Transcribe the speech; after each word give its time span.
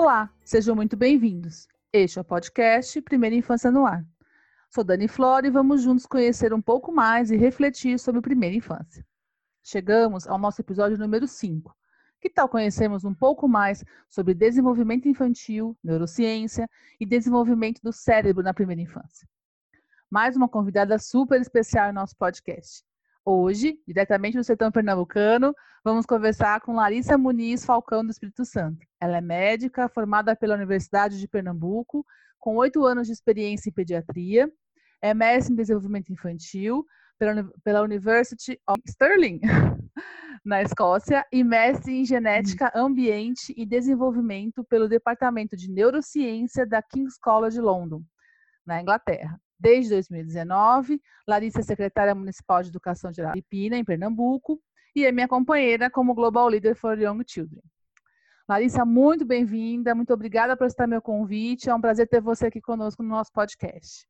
Olá, 0.00 0.32
sejam 0.44 0.76
muito 0.76 0.96
bem-vindos. 0.96 1.66
Este 1.92 2.20
é 2.20 2.22
o 2.22 2.24
podcast 2.24 3.02
Primeira 3.02 3.34
Infância 3.34 3.68
no 3.68 3.84
Ar. 3.84 4.06
Sou 4.70 4.84
Dani 4.84 5.08
Flora 5.08 5.48
e 5.48 5.50
vamos 5.50 5.82
juntos 5.82 6.06
conhecer 6.06 6.54
um 6.54 6.62
pouco 6.62 6.92
mais 6.92 7.32
e 7.32 7.36
refletir 7.36 7.98
sobre 7.98 8.20
primeira 8.20 8.54
infância. 8.54 9.04
Chegamos 9.60 10.24
ao 10.28 10.38
nosso 10.38 10.60
episódio 10.60 10.96
número 10.96 11.26
5. 11.26 11.76
Que 12.20 12.30
tal 12.30 12.48
conhecermos 12.48 13.04
um 13.04 13.12
pouco 13.12 13.48
mais 13.48 13.84
sobre 14.08 14.34
desenvolvimento 14.34 15.08
infantil, 15.08 15.76
neurociência 15.82 16.70
e 17.00 17.04
desenvolvimento 17.04 17.80
do 17.82 17.92
cérebro 17.92 18.44
na 18.44 18.54
primeira 18.54 18.80
infância? 18.80 19.28
Mais 20.08 20.36
uma 20.36 20.48
convidada 20.48 20.96
super 21.00 21.40
especial 21.40 21.90
em 21.90 21.92
nosso 21.92 22.16
podcast. 22.16 22.84
Hoje, 23.30 23.78
diretamente 23.86 24.38
do 24.38 24.42
sertão 24.42 24.72
pernambucano, 24.72 25.54
vamos 25.84 26.06
conversar 26.06 26.62
com 26.62 26.74
Larissa 26.74 27.18
Muniz 27.18 27.62
Falcão 27.62 28.02
do 28.02 28.10
Espírito 28.10 28.42
Santo. 28.42 28.78
Ela 28.98 29.18
é 29.18 29.20
médica, 29.20 29.86
formada 29.86 30.34
pela 30.34 30.54
Universidade 30.54 31.20
de 31.20 31.28
Pernambuco, 31.28 32.06
com 32.38 32.56
oito 32.56 32.86
anos 32.86 33.06
de 33.06 33.12
experiência 33.12 33.68
em 33.68 33.72
pediatria, 33.74 34.50
é 35.02 35.12
mestre 35.12 35.52
em 35.52 35.56
desenvolvimento 35.56 36.10
infantil 36.10 36.86
pela, 37.18 37.44
pela 37.62 37.82
University 37.82 38.58
of 38.66 38.80
Stirling, 38.88 39.40
na 40.42 40.62
Escócia, 40.62 41.22
e 41.30 41.44
mestre 41.44 42.00
em 42.00 42.06
genética, 42.06 42.72
ambiente 42.74 43.52
e 43.58 43.66
desenvolvimento 43.66 44.64
pelo 44.64 44.88
Departamento 44.88 45.54
de 45.54 45.70
Neurociência 45.70 46.66
da 46.66 46.80
King's 46.80 47.18
College 47.18 47.60
London, 47.60 48.02
na 48.64 48.80
Inglaterra. 48.80 49.38
Desde 49.58 49.90
2019, 49.90 51.00
Larissa 51.26 51.60
é 51.60 51.62
secretária 51.62 52.14
municipal 52.14 52.62
de 52.62 52.68
Educação 52.68 53.10
de 53.10 53.20
Arapina, 53.20 53.76
em 53.76 53.84
Pernambuco, 53.84 54.60
e 54.94 55.04
é 55.04 55.10
minha 55.10 55.26
companheira 55.26 55.90
como 55.90 56.14
Global 56.14 56.48
Leader 56.48 56.76
for 56.76 56.98
Young 56.98 57.22
Children. 57.26 57.62
Larissa, 58.48 58.84
muito 58.84 59.26
bem-vinda, 59.26 59.94
muito 59.94 60.12
obrigada 60.12 60.56
por 60.56 60.64
aceitar 60.64 60.86
meu 60.86 61.02
convite. 61.02 61.68
É 61.68 61.74
um 61.74 61.80
prazer 61.80 62.08
ter 62.08 62.20
você 62.20 62.46
aqui 62.46 62.60
conosco 62.60 63.02
no 63.02 63.08
nosso 63.08 63.32
podcast. 63.32 64.06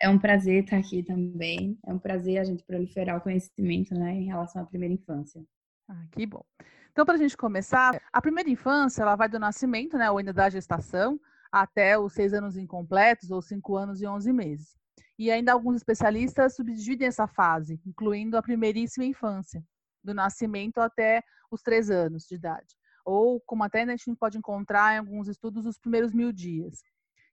É 0.00 0.08
um 0.08 0.18
prazer 0.18 0.64
estar 0.64 0.76
aqui 0.76 1.02
também. 1.02 1.78
É 1.86 1.92
um 1.92 1.98
prazer 1.98 2.38
a 2.38 2.44
gente 2.44 2.62
proliferar 2.64 3.16
o 3.16 3.20
conhecimento 3.20 3.94
né, 3.94 4.12
em 4.14 4.26
relação 4.26 4.62
à 4.62 4.66
primeira 4.66 4.94
infância. 4.94 5.42
Ah, 5.88 6.06
que 6.12 6.24
bom. 6.24 6.44
Então, 6.92 7.04
para 7.04 7.14
a 7.14 7.18
gente 7.18 7.36
começar, 7.36 8.00
a 8.12 8.22
primeira 8.22 8.48
infância 8.48 9.02
ela 9.02 9.16
vai 9.16 9.28
do 9.28 9.38
nascimento, 9.38 9.96
né, 9.96 10.10
ou 10.10 10.18
ainda 10.18 10.32
da 10.32 10.48
gestação, 10.48 11.20
até 11.52 11.98
os 11.98 12.12
seis 12.12 12.32
anos 12.32 12.56
incompletos 12.56 13.30
ou 13.30 13.42
cinco 13.42 13.76
anos 13.76 14.00
e 14.00 14.06
onze 14.06 14.32
meses. 14.32 14.76
E 15.18 15.30
ainda 15.30 15.52
alguns 15.52 15.76
especialistas 15.76 16.54
subdividem 16.54 17.08
essa 17.08 17.26
fase, 17.26 17.80
incluindo 17.84 18.36
a 18.36 18.42
primeiríssima 18.42 19.04
infância, 19.04 19.62
do 20.02 20.14
nascimento 20.14 20.78
até 20.78 21.22
os 21.50 21.62
três 21.62 21.90
anos 21.90 22.24
de 22.26 22.36
idade. 22.36 22.74
Ou, 23.04 23.40
como 23.40 23.64
até 23.64 23.82
a 23.82 23.86
gente 23.86 24.16
pode 24.16 24.38
encontrar 24.38 24.94
em 24.94 24.98
alguns 24.98 25.28
estudos, 25.28 25.66
os 25.66 25.78
primeiros 25.78 26.14
mil 26.14 26.32
dias. 26.32 26.82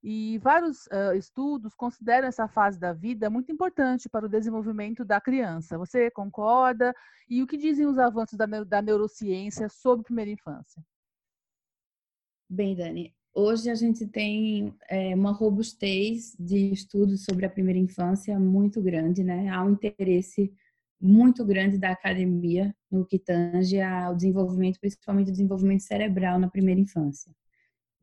E 0.03 0.37
vários 0.39 0.85
uh, 0.87 1.15
estudos 1.15 1.73
consideram 1.73 2.27
essa 2.27 2.47
fase 2.47 2.79
da 2.79 2.93
vida 2.93 3.29
muito 3.29 3.51
importante 3.51 4.07
para 4.09 4.25
o 4.25 4.29
desenvolvimento 4.29 5.03
da 5.03 5.19
criança. 5.19 5.77
Você 5.77 6.11
concorda? 6.11 6.93
E 7.29 7.41
o 7.41 7.47
que 7.47 7.57
dizem 7.57 7.85
os 7.85 7.97
avanços 7.97 8.37
da, 8.37 8.45
da 8.45 8.81
neurociência 8.81 9.67
sobre 9.69 10.05
primeira 10.05 10.31
infância? 10.31 10.83
Bem, 12.49 12.75
Dani, 12.75 13.13
Hoje 13.39 13.69
a 13.69 13.75
gente 13.75 14.07
tem 14.07 14.73
é, 14.89 15.13
uma 15.13 15.31
robustez 15.31 16.35
de 16.39 16.73
estudos 16.73 17.23
sobre 17.23 17.45
a 17.45 17.49
primeira 17.49 17.79
infância 17.79 18.39
muito 18.39 18.81
grande, 18.81 19.23
né? 19.23 19.47
Há 19.49 19.63
um 19.63 19.73
interesse 19.73 20.51
muito 20.99 21.45
grande 21.45 21.77
da 21.77 21.91
academia 21.91 22.75
no 22.89 23.05
que 23.05 23.19
tange 23.19 23.79
ao 23.79 24.15
desenvolvimento, 24.15 24.79
principalmente 24.79 25.27
o 25.27 25.31
desenvolvimento 25.31 25.81
cerebral 25.81 26.39
na 26.39 26.49
primeira 26.49 26.81
infância, 26.81 27.31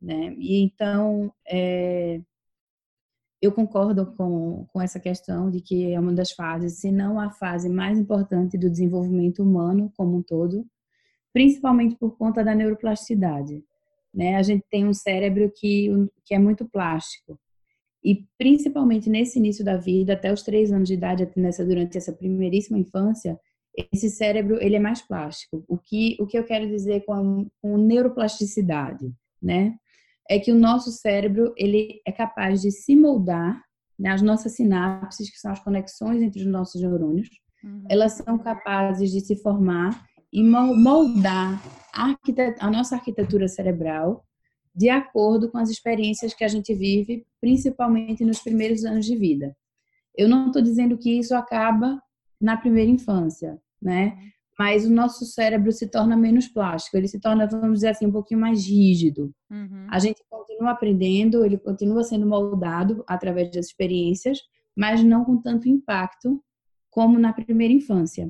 né? 0.01 0.33
E 0.39 0.61
então, 0.61 1.29
é, 1.45 2.21
eu 3.41 3.51
concordo 3.51 4.05
com, 4.15 4.65
com 4.71 4.81
essa 4.81 5.01
questão 5.01 5.51
de 5.51 5.59
que 5.59 5.91
é 5.91 5.99
uma 5.99 6.13
das 6.13 6.31
fases, 6.31 6.79
se 6.79 6.89
não 6.93 7.19
a 7.19 7.29
fase 7.29 7.67
mais 7.67 7.99
importante 7.99 8.57
do 8.57 8.69
desenvolvimento 8.69 9.43
humano 9.43 9.91
como 9.97 10.15
um 10.15 10.23
todo, 10.23 10.65
principalmente 11.33 11.97
por 11.97 12.15
conta 12.17 12.41
da 12.41 12.55
neuroplasticidade 12.55 13.61
né? 14.15 14.37
A 14.37 14.43
gente 14.43 14.63
tem 14.71 14.87
um 14.87 14.93
cérebro 14.93 15.51
que, 15.53 15.89
que 16.25 16.33
é 16.33 16.39
muito 16.39 16.67
plástico. 16.69 17.37
E 18.03 18.25
principalmente 18.37 19.09
nesse 19.09 19.37
início 19.39 19.65
da 19.65 19.75
vida, 19.75 20.13
até 20.13 20.31
os 20.31 20.41
três 20.41 20.71
anos 20.71 20.87
de 20.87 20.93
idade, 20.93 21.29
nessa, 21.35 21.65
durante 21.65 21.97
essa 21.97 22.13
primeiríssima 22.13 22.79
infância, 22.79 23.37
esse 23.91 24.09
cérebro 24.09 24.57
ele 24.61 24.75
é 24.75 24.79
mais 24.79 25.01
plástico. 25.01 25.65
O 25.67 25.77
que, 25.77 26.15
o 26.19 26.25
que 26.25 26.37
eu 26.37 26.45
quero 26.45 26.67
dizer 26.67 27.03
com, 27.03 27.47
com 27.61 27.77
neuroplasticidade, 27.77 29.11
né? 29.41 29.75
É 30.29 30.39
que 30.39 30.51
o 30.51 30.57
nosso 30.57 30.91
cérebro 30.91 31.53
ele 31.57 31.99
é 32.07 32.11
capaz 32.11 32.61
de 32.61 32.71
se 32.71 32.95
moldar, 32.95 33.61
né? 33.99 34.11
as 34.11 34.21
nossas 34.21 34.53
sinapses, 34.53 35.29
que 35.29 35.37
são 35.37 35.51
as 35.51 35.59
conexões 35.59 36.21
entre 36.21 36.41
os 36.41 36.47
nossos 36.47 36.81
neurônios, 36.81 37.29
uhum. 37.63 37.83
elas 37.89 38.13
são 38.13 38.37
capazes 38.37 39.11
de 39.11 39.19
se 39.19 39.35
formar 39.35 40.03
e 40.35 40.43
moldar 40.43 41.63
a, 41.93 42.13
a 42.59 42.69
nossa 42.69 42.95
arquitetura 42.95 43.47
cerebral 43.47 44.25
de 44.75 44.89
acordo 44.89 45.49
com 45.49 45.57
as 45.57 45.69
experiências 45.69 46.33
que 46.33 46.43
a 46.43 46.47
gente 46.49 46.75
vive, 46.75 47.25
principalmente 47.39 48.25
nos 48.25 48.39
primeiros 48.39 48.83
anos 48.83 49.05
de 49.05 49.15
vida. 49.15 49.55
Eu 50.13 50.27
não 50.27 50.47
estou 50.47 50.61
dizendo 50.61 50.97
que 50.97 51.17
isso 51.17 51.33
acaba 51.33 52.01
na 52.39 52.57
primeira 52.57 52.91
infância, 52.91 53.57
né? 53.81 54.17
Mas 54.59 54.85
o 54.85 54.91
nosso 54.91 55.25
cérebro 55.25 55.71
se 55.71 55.87
torna 55.87 56.17
menos 56.17 56.49
plástico, 56.49 56.97
ele 56.97 57.07
se 57.07 57.21
torna, 57.21 57.47
vamos 57.47 57.75
dizer 57.75 57.89
assim, 57.89 58.05
um 58.05 58.11
pouquinho 58.11 58.41
mais 58.41 58.67
rígido. 58.67 59.33
Uhum. 59.49 59.87
A 59.89 59.99
gente 59.99 60.21
continua 60.29 60.71
aprendendo, 60.71 61.45
ele 61.45 61.57
continua 61.57 62.03
sendo 62.03 62.25
moldado 62.25 63.05
através 63.07 63.49
das 63.51 63.67
experiências, 63.67 64.39
mas 64.75 65.01
não 65.01 65.23
com 65.23 65.41
tanto 65.41 65.69
impacto 65.69 66.43
como 66.89 67.17
na 67.17 67.31
primeira 67.31 67.73
infância. 67.73 68.29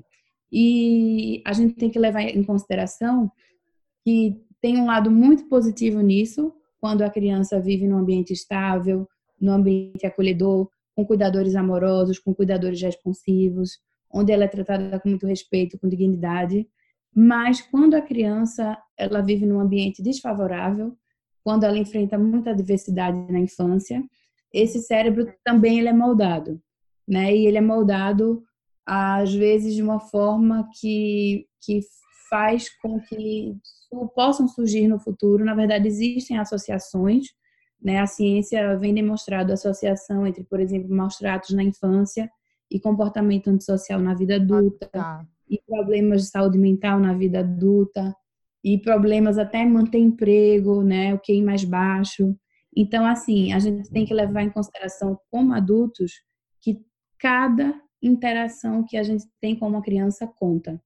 E 0.51 1.41
a 1.45 1.53
gente 1.53 1.75
tem 1.75 1.89
que 1.89 1.99
levar 1.99 2.21
em 2.21 2.43
consideração 2.43 3.31
que 4.03 4.41
tem 4.61 4.77
um 4.77 4.85
lado 4.85 5.11
muito 5.11 5.47
positivo 5.47 6.01
nisso, 6.01 6.53
quando 6.79 7.01
a 7.01 7.09
criança 7.09 7.59
vive 7.59 7.87
num 7.87 7.97
ambiente 7.97 8.31
estável, 8.31 9.07
num 9.39 9.51
ambiente 9.51 10.05
acolhedor, 10.05 10.69
com 10.95 11.05
cuidadores 11.05 11.55
amorosos, 11.55 12.19
com 12.19 12.33
cuidadores 12.33 12.81
responsivos, 12.81 13.79
onde 14.11 14.31
ela 14.31 14.45
é 14.45 14.47
tratada 14.47 14.99
com 14.99 15.09
muito 15.09 15.27
respeito, 15.27 15.77
com 15.77 15.89
dignidade. 15.89 16.67
Mas 17.13 17.61
quando 17.61 17.95
a 17.95 18.01
criança 18.01 18.77
ela 18.97 19.21
vive 19.21 19.45
num 19.45 19.59
ambiente 19.59 20.01
desfavorável, 20.01 20.95
quando 21.43 21.63
ela 21.63 21.77
enfrenta 21.77 22.17
muita 22.17 22.51
adversidade 22.51 23.31
na 23.31 23.39
infância, 23.39 24.03
esse 24.53 24.79
cérebro 24.79 25.31
também 25.43 25.79
ele 25.79 25.89
é 25.89 25.93
moldado, 25.93 26.61
né? 27.07 27.35
E 27.35 27.45
ele 27.45 27.57
é 27.57 27.61
moldado 27.61 28.43
às 28.85 29.33
vezes 29.33 29.73
de 29.73 29.81
uma 29.81 29.99
forma 29.99 30.69
que, 30.79 31.47
que 31.61 31.81
faz 32.29 32.69
com 32.81 32.99
que 33.01 33.55
possam 34.13 34.47
surgir 34.47 34.87
no 34.87 34.99
futuro. 34.99 35.45
Na 35.45 35.55
verdade, 35.55 35.87
existem 35.87 36.37
associações, 36.37 37.27
né? 37.81 37.99
A 37.99 38.07
ciência 38.07 38.77
vem 38.77 38.93
demonstrado 38.93 39.53
associação 39.53 40.27
entre, 40.27 40.43
por 40.43 40.59
exemplo, 40.59 40.93
maus 40.93 41.17
tratos 41.17 41.51
na 41.51 41.63
infância 41.63 42.29
e 42.69 42.79
comportamento 42.79 43.49
antissocial 43.49 43.99
na 43.99 44.13
vida 44.13 44.35
adulta, 44.35 44.89
ah, 44.93 45.23
e 45.49 45.61
problemas 45.65 46.23
de 46.23 46.27
saúde 46.29 46.57
mental 46.57 46.99
na 46.99 47.13
vida 47.13 47.39
adulta, 47.39 48.15
e 48.63 48.79
problemas 48.79 49.37
até 49.37 49.63
manter 49.63 49.99
emprego, 49.99 50.81
né? 50.83 51.13
O 51.13 51.19
QI 51.19 51.41
mais 51.41 51.63
baixo. 51.63 52.35
Então, 52.75 53.05
assim, 53.05 53.53
a 53.53 53.59
gente 53.59 53.89
tem 53.89 54.05
que 54.05 54.13
levar 54.13 54.41
em 54.41 54.49
consideração, 54.49 55.17
como 55.31 55.53
adultos, 55.53 56.11
que 56.59 56.81
cada 57.19 57.79
interação 58.07 58.83
que 58.83 58.97
a 58.97 59.03
gente 59.03 59.25
tem 59.41 59.57
com 59.57 59.67
uma 59.67 59.81
criança 59.81 60.27
conta, 60.27 60.71
uhum. 60.71 60.79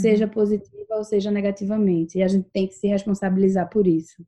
seja 0.00 0.28
positiva 0.28 0.96
ou 0.96 1.04
seja 1.04 1.30
negativamente, 1.30 2.18
e 2.18 2.22
a 2.22 2.28
gente 2.28 2.48
tem 2.50 2.66
que 2.66 2.74
se 2.74 2.86
responsabilizar 2.86 3.68
por 3.68 3.86
isso. 3.86 4.24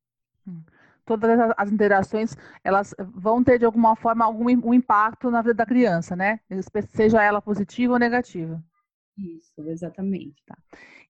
Hum. 0.47 0.63
Todas 1.05 1.53
as 1.57 1.73
interações, 1.73 2.37
elas 2.63 2.95
vão 2.99 3.43
ter 3.43 3.59
de 3.59 3.65
alguma 3.65 3.97
forma 3.97 4.25
algum 4.25 4.47
um 4.47 4.73
impacto 4.73 5.31
na 5.31 5.43
vida 5.43 5.55
da 5.55 5.67
criança, 5.67 6.15
né? 6.15 6.39
Seja 6.91 7.21
ela 7.21 7.43
positiva 7.43 7.95
ou 7.95 7.99
negativa. 7.99 8.63
Isso, 9.19 9.69
exatamente. 9.69 10.43
Tá. 10.47 10.57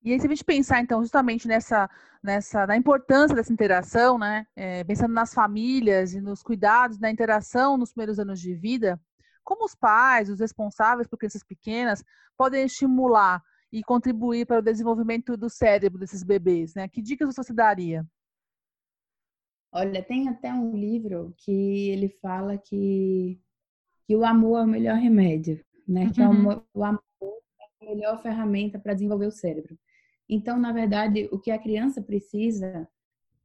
E 0.03 0.13
aí, 0.13 0.19
se 0.19 0.27
a 0.27 0.31
gente 0.31 0.45
pensar, 0.45 0.81
então, 0.81 1.03
justamente 1.03 1.47
nessa, 1.47 1.89
nessa, 2.23 2.67
na 2.67 2.77
importância 2.77 3.37
dessa 3.37 3.53
interação, 3.53 4.19
né? 4.19 4.47
É, 4.57 4.83
pensando 4.83 5.13
nas 5.13 5.35
famílias 5.35 6.15
e 6.15 6.21
nos 6.23 6.43
cuidados 6.43 6.99
da 6.99 7.11
interação 7.11 7.77
nos 7.77 7.93
primeiros 7.93 8.19
anos 8.19 8.41
de 8.41 8.55
vida, 8.55 8.99
como 9.43 9.65
os 9.65 9.75
pais, 9.75 10.29
os 10.29 10.41
responsáveis 10.41 11.07
por 11.09 11.19
crianças 11.19 11.43
pequenas, 11.43 12.03
podem 12.37 12.65
estimular 12.65 13.43
e 13.73 13.83
contribuir 13.83 14.47
para 14.47 14.59
o 14.59 14.63
desenvolvimento 14.63 15.37
do 15.37 15.49
cérebro 15.49 15.99
desses 15.99 16.23
bebês? 16.23 16.75
Né? 16.75 16.89
Que 16.89 17.01
dicas 17.01 17.35
você 17.35 17.53
daria? 17.53 18.07
Olha, 19.73 20.03
tem 20.03 20.29
até 20.29 20.53
um 20.53 20.77
livro 20.77 21.35
que 21.39 21.89
ele 21.89 22.11
fala 22.21 22.59
que, 22.59 23.41
que 24.07 24.15
o 24.15 24.25
amor 24.25 24.61
é 24.61 24.65
o 24.65 24.69
melhor 24.69 24.97
remédio, 24.97 25.65
né? 25.89 26.05
Uhum. 26.05 26.13
Que 26.13 26.21
é 26.21 26.29
o, 26.29 26.65
o 26.75 26.85
amor 26.85 27.03
é 27.81 27.87
a 27.87 27.89
melhor 27.89 28.23
ferramenta 28.23 28.79
para 28.79 28.93
desenvolver 28.93 29.27
o 29.27 29.33
cérebro. 29.33 29.79
Então, 30.29 30.59
na 30.59 30.73
verdade, 30.73 31.27
o 31.33 31.39
que 31.39 31.51
a 31.51 31.59
criança 31.59 32.03
precisa 32.03 32.87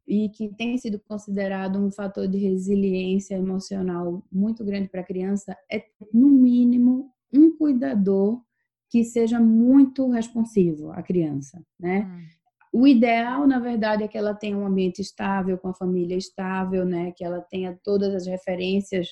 e 0.07 0.29
que 0.29 0.47
tem 0.55 0.77
sido 0.77 0.99
considerado 0.99 1.77
um 1.77 1.91
fator 1.91 2.27
de 2.27 2.37
resiliência 2.37 3.35
emocional 3.35 4.23
muito 4.31 4.63
grande 4.63 4.87
para 4.87 5.01
a 5.01 5.05
criança 5.05 5.55
é, 5.69 5.83
no 6.13 6.29
mínimo, 6.29 7.11
um 7.33 7.55
cuidador 7.57 8.41
que 8.89 9.03
seja 9.03 9.39
muito 9.39 10.09
responsivo 10.09 10.91
à 10.91 11.03
criança, 11.03 11.61
né? 11.77 12.05
Hum. 12.09 12.37
O 12.71 12.87
ideal, 12.87 13.47
na 13.47 13.59
verdade, 13.59 14.03
é 14.03 14.07
que 14.07 14.17
ela 14.17 14.33
tenha 14.33 14.57
um 14.57 14.65
ambiente 14.65 15.01
estável, 15.01 15.57
com 15.57 15.69
a 15.69 15.73
família 15.73 16.15
estável, 16.15 16.85
né? 16.85 17.11
Que 17.11 17.23
ela 17.23 17.41
tenha 17.41 17.77
todas 17.83 18.13
as 18.13 18.27
referências 18.27 19.09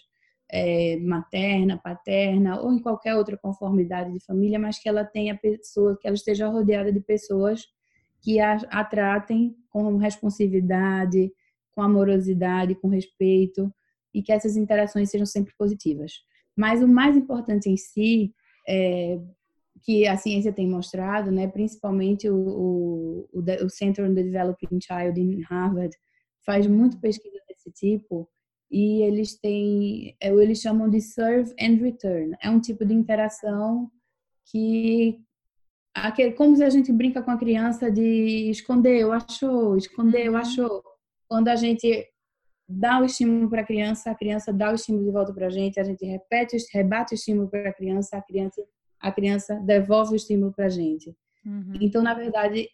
é, 0.51 0.97
materna, 0.97 1.77
paterna 1.77 2.61
ou 2.61 2.71
em 2.71 2.79
qualquer 2.79 3.15
outra 3.15 3.37
conformidade 3.37 4.13
de 4.13 4.23
família, 4.23 4.59
mas 4.59 4.79
que 4.79 4.87
ela 4.87 5.03
tenha 5.03 5.35
pessoas, 5.35 5.97
que 5.99 6.07
ela 6.07 6.15
esteja 6.15 6.47
rodeada 6.47 6.91
de 6.91 6.99
pessoas 6.99 7.65
que 8.25 8.39
a, 8.39 8.55
a 8.71 8.83
tratem 8.83 9.55
com 9.69 9.97
responsividade, 9.97 11.31
com 11.71 11.83
amorosidade, 11.83 12.73
com 12.73 12.87
respeito 12.87 13.71
e 14.11 14.23
que 14.23 14.31
essas 14.31 14.57
interações 14.57 15.11
sejam 15.11 15.27
sempre 15.27 15.53
positivas. 15.55 16.11
Mas 16.57 16.81
o 16.81 16.87
mais 16.87 17.15
importante 17.15 17.69
em 17.69 17.77
si, 17.77 18.33
é, 18.67 19.19
que 19.83 20.07
a 20.07 20.17
ciência 20.17 20.51
tem 20.51 20.67
mostrado, 20.67 21.29
né, 21.29 21.47
principalmente 21.47 22.27
o, 22.27 23.27
o, 23.31 23.39
o 23.63 23.69
Center 23.69 24.09
on 24.09 24.15
the 24.15 24.23
Developing 24.23 24.79
Child 24.81 25.21
em 25.21 25.43
Harvard 25.43 25.95
faz 26.43 26.65
muito 26.65 26.99
pesquisa 26.99 27.37
desse 27.47 27.71
tipo 27.71 28.27
e 28.71 29.03
eles 29.03 29.39
têm, 29.39 30.15
é, 30.19 30.29
eles 30.29 30.61
chamam 30.61 30.89
de 30.89 30.99
serve 30.99 31.53
and 31.61 31.75
return. 31.75 32.35
É 32.41 32.49
um 32.49 32.59
tipo 32.59 32.83
de 32.83 32.93
interação 32.95 33.91
que 34.49 35.19
aquele, 35.95 36.33
como 36.33 36.61
a 36.61 36.69
gente 36.69 36.91
brinca 36.91 37.23
com 37.23 37.31
a 37.31 37.37
criança 37.37 37.89
de 37.89 38.49
esconder, 38.49 38.99
eu 38.99 39.13
acho, 39.13 39.77
esconder, 39.77 40.25
eu 40.25 40.33
uhum. 40.33 40.37
acho. 40.37 40.83
Quando 41.27 41.47
a 41.47 41.55
gente 41.55 42.07
dá 42.67 42.99
o 42.99 43.05
estímulo 43.05 43.49
para 43.49 43.61
a 43.61 43.65
criança, 43.65 44.11
a 44.11 44.15
criança 44.15 44.53
dá 44.53 44.71
o 44.71 44.75
estímulo 44.75 45.05
de 45.05 45.11
volta 45.11 45.33
para 45.33 45.47
a 45.47 45.49
gente, 45.49 45.79
a 45.79 45.83
gente 45.83 46.05
repete, 46.05 46.57
rebate 46.71 47.13
o 47.13 47.15
estímulo 47.15 47.49
para 47.49 47.69
a 47.69 47.73
criança, 47.73 48.17
a 48.17 48.21
criança, 48.21 48.61
a 48.99 49.11
criança 49.11 49.55
devolve 49.65 50.13
o 50.13 50.15
estímulo 50.15 50.53
para 50.53 50.65
a 50.65 50.69
gente. 50.69 51.15
Uhum. 51.45 51.73
Então, 51.81 52.03
na 52.03 52.13
verdade, 52.13 52.69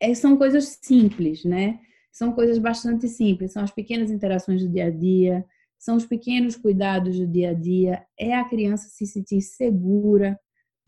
é, 0.00 0.12
são 0.14 0.36
coisas 0.36 0.78
simples, 0.82 1.44
né? 1.44 1.78
São 2.10 2.32
coisas 2.32 2.58
bastante 2.58 3.06
simples, 3.08 3.52
são 3.52 3.62
as 3.62 3.70
pequenas 3.70 4.10
interações 4.10 4.62
do 4.62 4.68
dia 4.68 4.86
a 4.86 4.90
dia, 4.90 5.44
são 5.78 5.96
os 5.96 6.04
pequenos 6.04 6.56
cuidados 6.56 7.18
do 7.18 7.26
dia 7.26 7.50
a 7.50 7.54
dia, 7.54 8.04
é 8.18 8.34
a 8.34 8.48
criança 8.48 8.88
se 8.88 9.06
sentir 9.06 9.40
segura, 9.42 10.38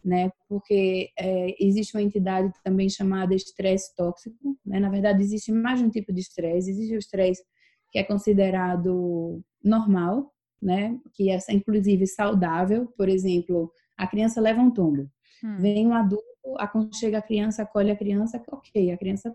né? 0.04 0.31
Porque 0.49 1.10
é, 1.19 1.54
existe 1.64 1.96
uma 1.96 2.02
entidade 2.02 2.52
também 2.64 2.88
chamada 2.88 3.34
estresse 3.34 3.94
tóxico, 3.94 4.56
né? 4.64 4.81
Na 4.81 4.88
verdade, 4.88 5.22
existe 5.22 5.52
mais 5.52 5.78
de 5.78 5.87
um 5.87 5.90
tipo 5.90 6.12
de 6.12 6.20
estresse. 6.20 6.70
Existe 6.70 6.94
o 6.94 6.99
estresse 6.99 7.43
que 7.90 7.99
é 7.99 8.04
considerado 8.04 9.43
normal, 9.62 10.32
né? 10.60 10.99
Que 11.14 11.31
é 11.31 11.38
inclusive 11.50 12.06
saudável. 12.06 12.87
Por 12.96 13.08
exemplo, 13.08 13.72
a 13.96 14.06
criança 14.06 14.40
leva 14.40 14.60
um 14.60 14.70
tombo, 14.70 15.10
hum. 15.44 15.56
vem 15.58 15.87
um 15.87 15.94
adulto, 15.94 16.25
aconchega 16.58 17.19
a 17.19 17.22
criança, 17.22 17.62
acolhe 17.62 17.90
a 17.90 17.96
criança, 17.96 18.43
ok, 18.50 18.90
a 18.90 18.98
criança 18.98 19.34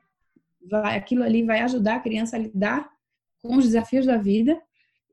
vai, 0.69 0.97
aquilo 0.97 1.23
ali 1.23 1.43
vai 1.43 1.61
ajudar 1.61 1.95
a 1.95 1.99
criança 1.99 2.35
a 2.35 2.39
lidar 2.39 2.89
com 3.41 3.55
os 3.55 3.65
desafios 3.65 4.05
da 4.05 4.17
vida 4.17 4.59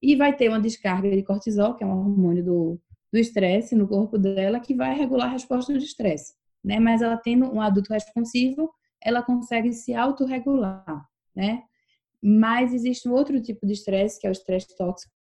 e 0.03 0.17
vai 0.17 0.35
ter 0.37 0.49
uma 0.49 0.61
descarga 0.61 1.11
de 1.11 1.23
cortisol, 1.23 1.75
que 1.75 1.85
é 1.85 1.87
um 1.87 1.99
hormônio 1.99 2.45
do 2.45 2.81
do 3.15 3.19
estresse 3.19 3.77
no 3.77 3.87
corpo 3.87 4.19
dela 4.19 4.59
que 4.59 4.75
vai 4.75 4.93
regular 4.93 5.29
a 5.29 5.31
resposta 5.31 5.73
de 5.79 5.85
estresse, 5.85 6.35
né? 6.65 6.81
Mas 6.81 7.01
ela 7.01 7.17
tendo 7.17 7.47
um 7.47 7.61
adulto 7.61 7.93
responsivo, 7.93 8.69
ela 9.01 9.23
consegue 9.23 9.73
se 9.73 9.95
autorregular, 9.95 10.85
né? 11.33 11.63
Mas 12.21 12.75
existe 12.75 13.09
um 13.09 13.13
outro 13.13 13.41
tipo 13.41 13.65
de 13.69 13.73
estresse, 13.73 14.21
que 14.21 14.27
é 14.27 14.31
o 14.31 14.33
estresse 14.33 14.77
tóxico, 14.77 15.15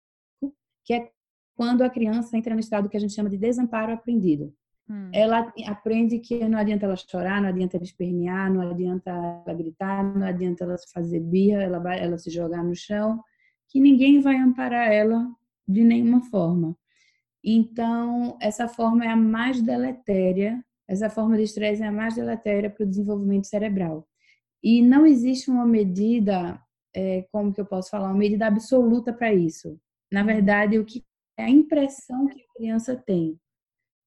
que 0.84 0.92
é 0.92 1.12
quando 1.56 1.84
a 1.84 1.90
criança 1.90 2.36
entra 2.36 2.56
no 2.56 2.60
estado 2.60 2.90
que 2.90 2.98
a 2.98 3.00
gente 3.00 3.14
chama 3.14 3.30
de 3.30 3.38
desamparo 3.38 3.94
aprendido. 3.94 4.52
Hum. 4.90 5.12
Ela 5.14 5.54
aprende 5.68 6.18
que 6.18 6.50
não 6.50 6.58
adianta 6.58 6.88
ela 6.88 6.96
chorar, 6.96 7.44
não 7.44 7.50
adianta 7.50 7.78
ela 7.78 7.84
espernear, 7.84 8.52
não 8.52 8.68
adianta 8.72 9.12
ela 9.12 9.56
gritar, 9.56 10.04
não 10.04 10.26
adianta 10.26 10.64
ela 10.64 10.78
fazer 10.92 11.20
birra, 11.20 11.62
ela, 11.62 11.96
ela 11.96 12.18
se 12.18 12.32
jogar 12.32 12.64
no 12.64 12.76
chão, 12.76 13.22
que 13.68 13.80
ninguém 13.80 14.20
vai 14.20 14.38
amparar 14.38 14.92
ela 14.92 15.30
de 15.68 15.84
nenhuma 15.84 16.22
forma. 16.22 16.76
Então, 17.44 18.38
essa 18.42 18.68
forma 18.68 19.04
é 19.06 19.10
a 19.10 19.16
mais 19.16 19.62
deletéria, 19.62 20.64
essa 20.88 21.10
forma 21.10 21.36
de 21.36 21.44
estresse 21.44 21.84
é 21.84 21.88
a 21.88 21.92
mais 21.92 22.16
deletéria 22.16 22.70
para 22.70 22.84
o 22.84 22.88
desenvolvimento 22.88 23.48
cerebral. 23.48 24.08
E 24.64 24.82
não 24.82 25.06
existe 25.06 25.52
uma 25.52 25.66
medida, 25.66 26.60
é, 26.96 27.26
como 27.32 27.54
que 27.54 27.60
eu 27.60 27.66
posso 27.66 27.90
falar, 27.90 28.08
uma 28.08 28.18
medida 28.18 28.48
absoluta 28.48 29.12
para 29.12 29.34
isso. 29.34 29.78
Na 30.12 30.22
uhum. 30.22 30.28
verdade, 30.28 30.80
o 30.80 30.86
que 30.86 31.04
é 31.38 31.44
a 31.44 31.50
impressão 31.50 32.28
que 32.28 32.40
a 32.40 32.54
criança 32.56 32.96
tem 32.96 33.38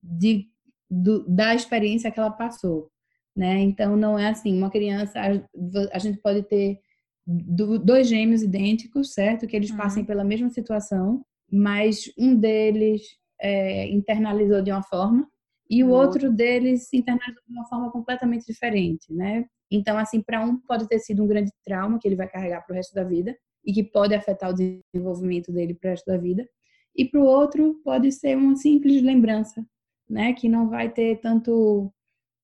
de, 0.02 0.48
do, 0.90 1.28
da 1.28 1.54
experiência 1.54 2.10
que 2.10 2.18
ela 2.18 2.30
passou. 2.30 2.90
Né? 3.36 3.58
Então, 3.60 3.96
não 3.96 4.18
é 4.18 4.28
assim, 4.28 4.56
uma 4.56 4.70
criança, 4.70 5.20
a, 5.20 5.94
a 5.94 5.98
gente 5.98 6.18
pode 6.18 6.42
ter 6.44 6.80
dois 7.26 8.08
gêmeos 8.08 8.42
idênticos, 8.42 9.12
certo? 9.12 9.46
Que 9.46 9.56
eles 9.56 9.70
uhum. 9.70 9.76
passem 9.76 10.04
pela 10.04 10.24
mesma 10.24 10.48
situação, 10.48 11.22
mas 11.50 12.10
um 12.16 12.34
deles 12.34 13.02
é, 13.40 13.88
internalizou 13.88 14.62
de 14.62 14.70
uma 14.70 14.82
forma 14.82 15.28
e 15.68 15.82
o 15.82 15.90
outro 15.90 16.30
deles 16.30 16.92
internalizou 16.92 17.42
de 17.46 17.52
uma 17.52 17.66
forma 17.66 17.90
completamente 17.90 18.46
diferente, 18.46 19.12
né? 19.12 19.44
Então, 19.70 19.98
assim, 19.98 20.22
para 20.22 20.40
um 20.44 20.56
pode 20.58 20.86
ter 20.88 21.00
sido 21.00 21.24
um 21.24 21.26
grande 21.26 21.50
trauma 21.64 21.98
que 21.98 22.06
ele 22.06 22.14
vai 22.14 22.28
carregar 22.28 22.64
para 22.64 22.72
o 22.72 22.76
resto 22.76 22.94
da 22.94 23.02
vida 23.02 23.36
e 23.64 23.72
que 23.72 23.82
pode 23.82 24.14
afetar 24.14 24.50
o 24.50 24.54
desenvolvimento 24.54 25.52
dele 25.52 25.74
para 25.74 25.88
o 25.88 25.90
resto 25.90 26.06
da 26.06 26.16
vida. 26.16 26.48
E 26.94 27.04
para 27.04 27.20
o 27.20 27.24
outro 27.24 27.80
pode 27.84 28.12
ser 28.12 28.36
uma 28.36 28.54
simples 28.54 29.02
lembrança, 29.02 29.66
né? 30.08 30.32
Que 30.32 30.48
não 30.48 30.68
vai 30.68 30.88
ter 30.88 31.20
tanto 31.20 31.92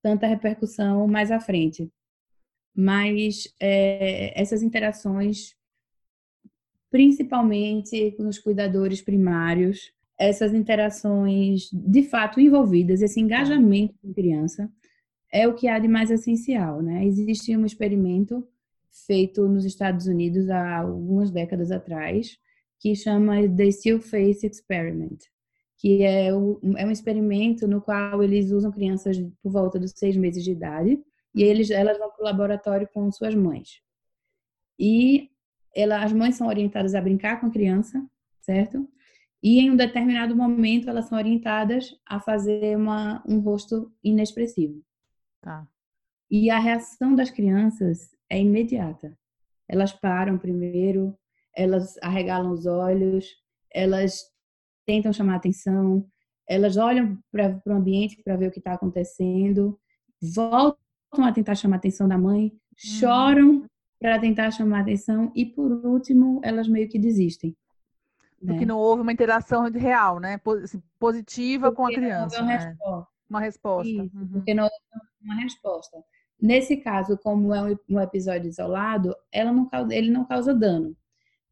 tanta 0.02 0.26
repercussão 0.26 1.06
mais 1.06 1.30
à 1.30 1.38
frente. 1.38 1.88
Mas 2.74 3.44
é, 3.60 4.38
essas 4.40 4.62
interações, 4.62 5.54
principalmente 6.90 8.10
com 8.16 8.26
os 8.26 8.38
cuidadores 8.38 9.00
primários, 9.00 9.92
essas 10.28 10.54
interações 10.54 11.68
de 11.72 12.02
fato 12.04 12.40
envolvidas, 12.40 13.02
esse 13.02 13.20
engajamento 13.20 13.94
com 14.00 14.10
a 14.10 14.14
criança, 14.14 14.70
é 15.32 15.48
o 15.48 15.54
que 15.54 15.66
há 15.66 15.78
de 15.78 15.88
mais 15.88 16.10
essencial, 16.10 16.82
né? 16.82 17.04
Existe 17.04 17.56
um 17.56 17.64
experimento 17.64 18.46
feito 19.06 19.48
nos 19.48 19.64
Estados 19.64 20.06
Unidos 20.06 20.50
há 20.50 20.78
algumas 20.78 21.30
décadas 21.30 21.70
atrás, 21.70 22.38
que 22.78 22.94
chama 22.94 23.48
The 23.48 23.70
Still 23.70 24.00
Face 24.00 24.46
Experiment, 24.46 25.18
que 25.78 26.02
é, 26.02 26.34
o, 26.34 26.60
é 26.76 26.84
um 26.84 26.90
experimento 26.90 27.66
no 27.66 27.80
qual 27.80 28.22
eles 28.22 28.50
usam 28.50 28.70
crianças 28.70 29.18
por 29.42 29.50
volta 29.50 29.78
dos 29.78 29.92
seis 29.96 30.16
meses 30.16 30.44
de 30.44 30.52
idade 30.52 31.00
e 31.34 31.42
eles, 31.42 31.70
elas 31.70 31.98
vão 31.98 32.10
para 32.10 32.22
o 32.22 32.24
laboratório 32.24 32.88
com 32.92 33.10
suas 33.10 33.34
mães. 33.34 33.80
E 34.78 35.30
ela, 35.74 36.02
as 36.02 36.12
mães 36.12 36.36
são 36.36 36.48
orientadas 36.48 36.94
a 36.94 37.00
brincar 37.00 37.40
com 37.40 37.46
a 37.46 37.50
criança, 37.50 38.04
certo? 38.40 38.86
E 39.42 39.58
em 39.58 39.70
um 39.70 39.76
determinado 39.76 40.36
momento 40.36 40.88
elas 40.88 41.06
são 41.06 41.18
orientadas 41.18 41.94
a 42.06 42.20
fazer 42.20 42.76
uma, 42.76 43.22
um 43.26 43.40
rosto 43.40 43.92
inexpressivo. 44.02 44.82
Tá. 45.40 45.66
E 46.30 46.48
a 46.48 46.58
reação 46.58 47.14
das 47.14 47.30
crianças 47.30 48.14
é 48.30 48.40
imediata. 48.40 49.18
Elas 49.68 49.92
param 49.92 50.38
primeiro, 50.38 51.18
elas 51.54 51.98
arregalam 52.02 52.52
os 52.52 52.66
olhos, 52.66 53.26
elas 53.70 54.20
tentam 54.86 55.12
chamar 55.12 55.36
atenção, 55.36 56.06
elas 56.48 56.76
olham 56.76 57.18
para 57.30 57.60
o 57.66 57.72
ambiente 57.72 58.22
para 58.22 58.36
ver 58.36 58.48
o 58.48 58.50
que 58.50 58.58
está 58.58 58.74
acontecendo, 58.74 59.78
voltam 60.20 61.24
a 61.24 61.32
tentar 61.32 61.54
chamar 61.54 61.76
a 61.76 61.78
atenção 61.78 62.06
da 62.08 62.18
mãe, 62.18 62.44
uhum. 62.44 62.50
choram 62.76 63.66
para 63.98 64.18
tentar 64.18 64.50
chamar 64.50 64.78
a 64.78 64.82
atenção 64.82 65.32
e, 65.34 65.46
por 65.46 65.70
último, 65.84 66.40
elas 66.42 66.68
meio 66.68 66.88
que 66.88 66.98
desistem. 66.98 67.56
Porque 68.44 68.64
é. 68.64 68.66
não 68.66 68.78
houve 68.78 69.02
uma 69.02 69.12
interação 69.12 69.70
real, 69.70 70.18
né? 70.18 70.40
Assim, 70.62 70.82
positiva 70.98 71.66
porque 71.66 71.76
com 71.76 71.86
a 71.86 71.92
criança. 71.92 72.42
Não 72.42 72.48
houve 72.48 72.52
uma 72.52 72.58
né? 72.58 72.66
resposta. 72.66 73.12
Uma 73.30 73.40
resposta. 73.40 73.90
Isso, 73.90 74.16
uhum. 74.16 74.28
Porque 74.32 74.54
não 74.54 74.64
houve 74.64 74.76
uma 75.22 75.34
resposta. 75.36 76.04
Nesse 76.40 76.76
caso, 76.78 77.16
como 77.18 77.54
é 77.54 77.76
um 77.88 78.00
episódio 78.00 78.48
isolado, 78.48 79.14
ela 79.30 79.52
não 79.52 79.68
causa, 79.68 79.94
ele 79.94 80.10
não 80.10 80.24
causa 80.24 80.52
dano. 80.52 80.96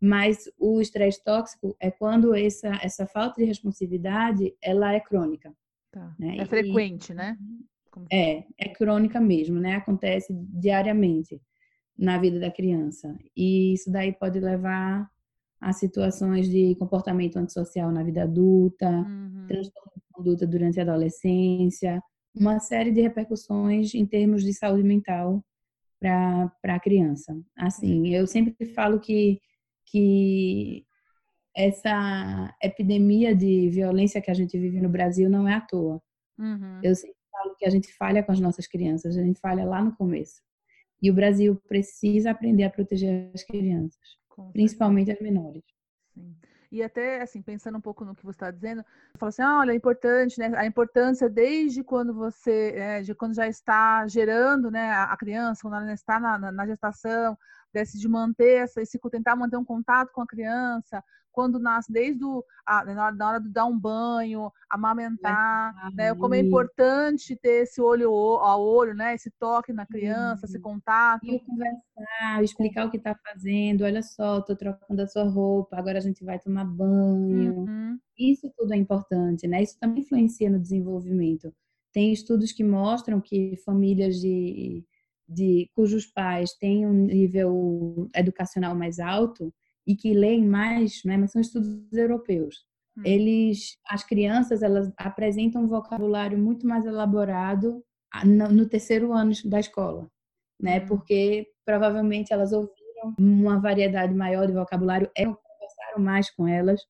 Mas 0.00 0.50
o 0.58 0.80
estresse 0.80 1.22
tóxico 1.22 1.76
é 1.78 1.90
quando 1.90 2.34
essa, 2.34 2.68
essa 2.82 3.06
falta 3.06 3.36
de 3.40 3.44
responsividade 3.44 4.52
ela 4.60 4.92
é 4.92 4.98
crônica. 4.98 5.54
Tá. 5.92 6.14
Né? 6.18 6.38
É 6.38 6.46
frequente, 6.46 7.12
e, 7.12 7.14
né? 7.14 7.36
Como... 7.90 8.06
É, 8.10 8.44
é 8.58 8.68
crônica 8.70 9.20
mesmo, 9.20 9.60
né? 9.60 9.76
Acontece 9.76 10.32
diariamente 10.34 11.40
na 11.96 12.18
vida 12.18 12.40
da 12.40 12.50
criança. 12.50 13.16
E 13.36 13.74
isso 13.74 13.92
daí 13.92 14.12
pode 14.12 14.40
levar 14.40 15.08
a 15.60 15.72
situações 15.72 16.48
de 16.48 16.74
comportamento 16.76 17.36
antissocial 17.36 17.92
na 17.92 18.02
vida 18.02 18.22
adulta, 18.22 18.88
uhum. 18.88 19.44
transtorno 19.46 19.92
de 19.94 20.02
conduta 20.12 20.46
durante 20.46 20.80
a 20.80 20.82
adolescência, 20.82 22.02
uma 22.34 22.58
série 22.58 22.90
de 22.90 23.00
repercussões 23.00 23.94
em 23.94 24.06
termos 24.06 24.42
de 24.42 24.54
saúde 24.54 24.82
mental 24.82 25.44
para 26.00 26.50
a 26.64 26.80
criança. 26.80 27.38
Assim, 27.56 28.08
eu 28.14 28.26
sempre 28.26 28.64
falo 28.66 28.98
que, 28.98 29.38
que 29.86 30.84
essa 31.54 32.54
epidemia 32.62 33.34
de 33.34 33.68
violência 33.68 34.22
que 34.22 34.30
a 34.30 34.34
gente 34.34 34.58
vive 34.58 34.80
no 34.80 34.88
Brasil 34.88 35.28
não 35.28 35.46
é 35.46 35.54
à 35.54 35.60
toa. 35.60 36.00
Uhum. 36.38 36.80
Eu 36.82 36.94
sempre 36.94 37.16
falo 37.30 37.54
que 37.56 37.66
a 37.66 37.70
gente 37.70 37.92
falha 37.92 38.22
com 38.22 38.32
as 38.32 38.40
nossas 38.40 38.66
crianças, 38.66 39.16
a 39.16 39.22
gente 39.22 39.40
falha 39.40 39.64
lá 39.64 39.82
no 39.82 39.94
começo. 39.94 40.40
E 41.02 41.10
o 41.10 41.14
Brasil 41.14 41.60
precisa 41.68 42.30
aprender 42.30 42.64
a 42.64 42.70
proteger 42.70 43.30
as 43.34 43.42
crianças, 43.42 44.19
principalmente 44.52 45.10
as 45.10 45.20
menores. 45.20 45.62
Sim. 46.14 46.34
E 46.72 46.84
até, 46.84 47.20
assim, 47.20 47.42
pensando 47.42 47.78
um 47.78 47.80
pouco 47.80 48.04
no 48.04 48.14
que 48.14 48.22
você 48.22 48.36
está 48.36 48.50
dizendo, 48.50 48.84
fala 49.18 49.30
assim, 49.30 49.42
ah, 49.42 49.58
olha, 49.58 49.72
é 49.72 49.74
importante, 49.74 50.38
né? 50.38 50.52
A 50.56 50.64
importância 50.64 51.28
desde 51.28 51.82
quando 51.82 52.14
você, 52.14 52.72
é, 52.76 53.02
de 53.02 53.12
quando 53.12 53.34
já 53.34 53.48
está 53.48 54.06
gerando, 54.06 54.70
né, 54.70 54.92
a 54.92 55.16
criança, 55.16 55.62
quando 55.62 55.74
ela 55.74 55.92
está 55.92 56.20
na, 56.20 56.38
na, 56.38 56.52
na 56.52 56.66
gestação, 56.66 57.36
desse 57.72 57.98
de 57.98 58.08
manter 58.08 58.62
essa, 58.62 58.80
esse, 58.80 58.98
tentar 59.10 59.36
manter 59.36 59.56
um 59.56 59.64
contato 59.64 60.10
com 60.12 60.22
a 60.22 60.26
criança, 60.26 61.02
quando 61.32 61.58
nasce, 61.58 61.92
desde 61.92 62.24
o, 62.24 62.44
a, 62.66 62.84
na, 62.84 63.04
hora, 63.06 63.14
na 63.14 63.28
hora 63.28 63.40
de 63.40 63.48
dar 63.48 63.66
um 63.66 63.78
banho, 63.78 64.50
amamentar, 64.68 65.74
é, 65.92 65.94
né? 65.94 66.14
Como 66.14 66.34
é 66.34 66.40
importante 66.40 67.36
ter 67.36 67.62
esse 67.62 67.80
olho 67.80 68.10
ao 68.10 68.62
olho, 68.62 68.94
né? 68.94 69.14
Esse 69.14 69.30
toque 69.38 69.72
na 69.72 69.86
criança, 69.86 70.46
esse 70.46 70.58
contato. 70.58 71.24
E 71.24 71.38
conversar, 71.40 72.42
explicar 72.42 72.86
o 72.86 72.90
que 72.90 72.96
está 72.96 73.14
fazendo. 73.14 73.84
Olha 73.84 74.02
só, 74.02 74.38
estou 74.38 74.56
trocando 74.56 75.02
a 75.02 75.06
sua 75.06 75.24
roupa, 75.24 75.76
agora 75.76 75.98
a 75.98 76.02
gente 76.02 76.24
vai 76.24 76.38
tomar 76.38 76.64
banho. 76.64 77.60
Uhum. 77.60 77.98
Isso 78.18 78.52
tudo 78.56 78.74
é 78.74 78.76
importante, 78.76 79.46
né? 79.46 79.62
Isso 79.62 79.78
também 79.78 80.02
influencia 80.02 80.50
no 80.50 80.58
desenvolvimento. 80.58 81.54
Tem 81.92 82.12
estudos 82.12 82.52
que 82.52 82.62
mostram 82.62 83.20
que 83.20 83.56
famílias 83.64 84.20
de, 84.20 84.84
de 85.30 85.70
cujos 85.74 86.06
pais 86.06 86.52
têm 86.54 86.86
um 86.86 87.06
nível 87.06 88.08
educacional 88.14 88.74
mais 88.74 88.98
alto 88.98 89.52
e 89.86 89.94
que 89.94 90.12
leem 90.12 90.44
mais, 90.44 91.02
né, 91.04 91.16
mas 91.16 91.32
são 91.32 91.40
estudos 91.40 91.92
europeus. 91.92 92.64
Hum. 92.98 93.02
Eles, 93.04 93.76
as 93.88 94.04
crianças, 94.04 94.62
elas 94.62 94.92
apresentam 94.96 95.62
um 95.62 95.68
vocabulário 95.68 96.38
muito 96.38 96.66
mais 96.66 96.84
elaborado 96.84 97.82
no, 98.24 98.68
terceiro 98.68 99.12
ano 99.12 99.32
da 99.44 99.60
escola, 99.60 100.10
né? 100.60 100.80
Hum. 100.80 100.86
Porque 100.86 101.46
provavelmente 101.64 102.32
elas 102.32 102.52
ouviram 102.52 103.14
uma 103.18 103.58
variedade 103.60 104.12
maior 104.14 104.46
de 104.46 104.52
vocabulário, 104.52 105.10
eram 105.16 105.34
conversaram 105.34 106.02
mais 106.02 106.30
com 106.30 106.46
elas. 106.46 106.80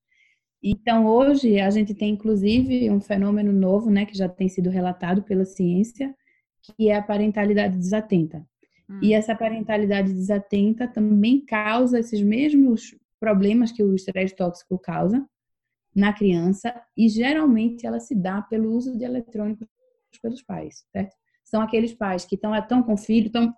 Então 0.62 1.06
hoje 1.06 1.58
a 1.60 1.70
gente 1.70 1.94
tem 1.94 2.10
inclusive 2.10 2.90
um 2.90 3.00
fenômeno 3.00 3.52
novo, 3.52 3.90
né, 3.90 4.04
que 4.04 4.16
já 4.16 4.28
tem 4.28 4.48
sido 4.48 4.70
relatado 4.70 5.22
pela 5.22 5.44
ciência, 5.44 6.14
que 6.76 6.88
é 6.88 6.96
a 6.96 7.02
parentalidade 7.02 7.76
desatenta. 7.76 8.46
E 9.00 9.14
hum. 9.14 9.16
essa 9.16 9.34
parentalidade 9.34 10.12
desatenta 10.12 10.88
também 10.88 11.44
causa 11.44 12.00
esses 12.00 12.20
mesmos 12.22 12.96
problemas 13.20 13.70
que 13.70 13.82
o 13.82 13.94
estresse 13.94 14.34
tóxico 14.34 14.78
causa 14.78 15.24
na 15.94 16.12
criança 16.12 16.74
e 16.96 17.08
geralmente 17.08 17.86
ela 17.86 18.00
se 18.00 18.14
dá 18.14 18.40
pelo 18.42 18.72
uso 18.72 18.96
de 18.96 19.04
eletrônicos 19.04 19.66
pelos 20.22 20.42
pais, 20.42 20.84
certo? 20.92 21.14
São 21.44 21.60
aqueles 21.60 21.92
pais 21.92 22.24
que 22.24 22.34
estão 22.34 22.52
tão 22.66 22.82
com 22.82 22.94
o 22.94 22.98
filho, 22.98 23.26
estão 23.26 23.54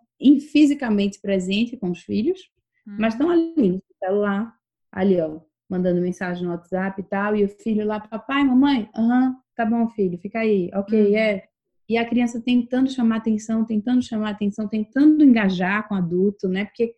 fisicamente 0.50 1.21
presentes 1.21 1.78
com 1.78 1.90
os 1.90 2.00
filhos, 2.00 2.40
hum. 2.87 2.97
mas 2.99 3.14
estão 3.14 3.31
ali 3.31 3.73
no 3.73 3.83
celular, 3.99 4.54
ali 4.90 5.21
ó, 5.21 5.40
mandando 5.69 6.00
mensagem 6.00 6.45
no 6.45 6.50
WhatsApp 6.50 7.00
e 7.00 7.04
tal, 7.04 7.37
e 7.37 7.45
o 7.45 7.49
filho 7.49 7.87
lá, 7.87 8.00
papai, 8.00 8.45
mamãe, 8.45 8.88
aham, 8.97 9.37
tá 9.54 9.64
bom 9.64 9.88
filho, 9.90 10.19
fica 10.19 10.40
aí, 10.40 10.71
ok, 10.75 11.12
hum. 11.12 11.16
é, 11.16 11.49
e 11.92 11.99
a 11.99 12.08
criança 12.08 12.40
tentando 12.40 12.90
chamar 12.90 13.16
atenção, 13.16 13.64
tentando 13.64 14.02
chamar 14.02 14.30
atenção, 14.30 14.66
tentando 14.66 15.22
engajar 15.22 15.87
com 15.87 15.94
o 15.94 15.99
adulto, 15.99 16.49
né? 16.49 16.64
Porque 16.64 16.94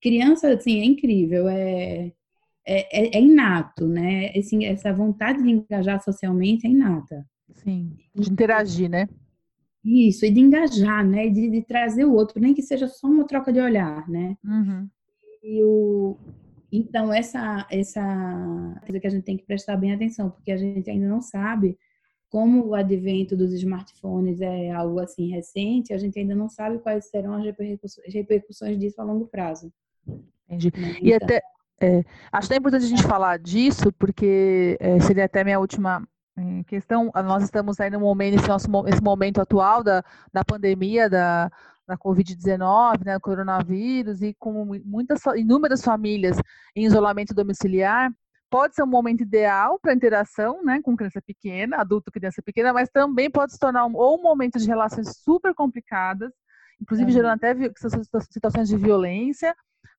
criança, 0.00 0.52
assim, 0.52 0.80
é 0.80 0.84
incrível, 0.84 1.48
é, 1.48 2.12
é, 2.64 3.16
é, 3.16 3.18
é 3.18 3.20
inato, 3.20 3.88
né? 3.88 4.30
Assim, 4.36 4.64
essa 4.64 4.92
vontade 4.92 5.42
de 5.42 5.50
engajar 5.50 6.00
socialmente 6.00 6.66
é 6.66 6.70
inata. 6.70 7.26
Sim, 7.54 7.96
de 8.14 8.30
interagir, 8.30 8.88
né? 8.88 9.08
Isso, 9.84 10.24
e 10.24 10.30
de 10.30 10.40
engajar, 10.40 11.04
né? 11.04 11.28
De, 11.28 11.50
de 11.50 11.62
trazer 11.62 12.04
o 12.04 12.12
outro, 12.12 12.40
nem 12.40 12.54
que 12.54 12.62
seja 12.62 12.86
só 12.86 13.08
uma 13.08 13.26
troca 13.26 13.52
de 13.52 13.60
olhar, 13.60 14.08
né? 14.08 14.36
Uhum. 14.44 14.88
E 15.42 15.62
o, 15.64 16.16
então, 16.70 17.12
essa, 17.12 17.66
essa 17.68 18.80
coisa 18.84 19.00
que 19.00 19.06
a 19.06 19.10
gente 19.10 19.24
tem 19.24 19.36
que 19.36 19.44
prestar 19.44 19.76
bem 19.76 19.92
atenção, 19.92 20.30
porque 20.30 20.52
a 20.52 20.56
gente 20.56 20.88
ainda 20.88 21.08
não 21.08 21.20
sabe 21.20 21.76
como 22.30 22.66
o 22.66 22.74
advento 22.74 23.36
dos 23.36 23.52
smartphones 23.52 24.40
é 24.40 24.70
algo 24.70 24.98
assim 25.00 25.28
recente, 25.28 25.92
a 25.92 25.98
gente 25.98 26.18
ainda 26.18 26.34
não 26.34 26.48
sabe 26.48 26.78
quais 26.78 27.06
serão 27.06 27.34
as 27.34 27.44
repercussões 27.44 28.78
disso 28.78 29.00
a 29.00 29.04
longo 29.04 29.26
prazo. 29.26 29.72
Entendi. 30.48 30.72
Né? 30.76 30.96
E 31.00 31.12
então. 31.12 31.24
até 31.24 31.42
é, 31.80 32.04
acho 32.32 32.46
até 32.46 32.56
importante 32.56 32.84
a 32.86 32.88
gente 32.88 33.02
falar 33.02 33.38
disso, 33.38 33.92
porque 33.98 34.76
é, 34.80 34.98
seria 35.00 35.26
até 35.26 35.44
minha 35.44 35.60
última 35.60 36.06
é, 36.36 36.62
questão. 36.64 37.10
Nós 37.14 37.44
estamos 37.44 37.78
aí 37.80 37.90
no 37.90 38.00
momento, 38.00 38.36
nesse 38.36 38.48
nosso 38.48 38.68
esse 38.88 39.02
momento 39.02 39.40
atual 39.40 39.84
da, 39.84 40.02
da 40.32 40.44
pandemia 40.44 41.10
da, 41.10 41.50
da 41.86 41.96
Covid-19, 41.96 43.04
né, 43.04 43.14
do 43.14 43.20
coronavírus, 43.20 44.22
e 44.22 44.34
com 44.34 44.64
muitas, 44.84 45.20
inúmeras 45.36 45.82
famílias 45.82 46.38
em 46.74 46.84
isolamento 46.86 47.34
domiciliar, 47.34 48.10
pode 48.50 48.74
ser 48.74 48.82
um 48.82 48.86
momento 48.86 49.22
ideal 49.22 49.78
para 49.80 49.94
interação, 49.94 50.62
né, 50.62 50.80
com 50.82 50.96
criança 50.96 51.20
pequena, 51.20 51.78
adulto, 51.78 52.10
criança 52.10 52.42
pequena, 52.42 52.72
mas 52.72 52.88
também 52.88 53.30
pode 53.30 53.52
se 53.52 53.58
tornar 53.58 53.86
um, 53.86 53.96
ou 53.96 54.18
um 54.18 54.22
momento 54.22 54.58
de 54.58 54.66
relações 54.66 55.18
super 55.18 55.54
complicadas, 55.54 56.32
inclusive 56.80 57.10
gerando 57.10 57.34
até 57.34 57.54
situações 58.30 58.68
de 58.68 58.76
violência, 58.76 59.54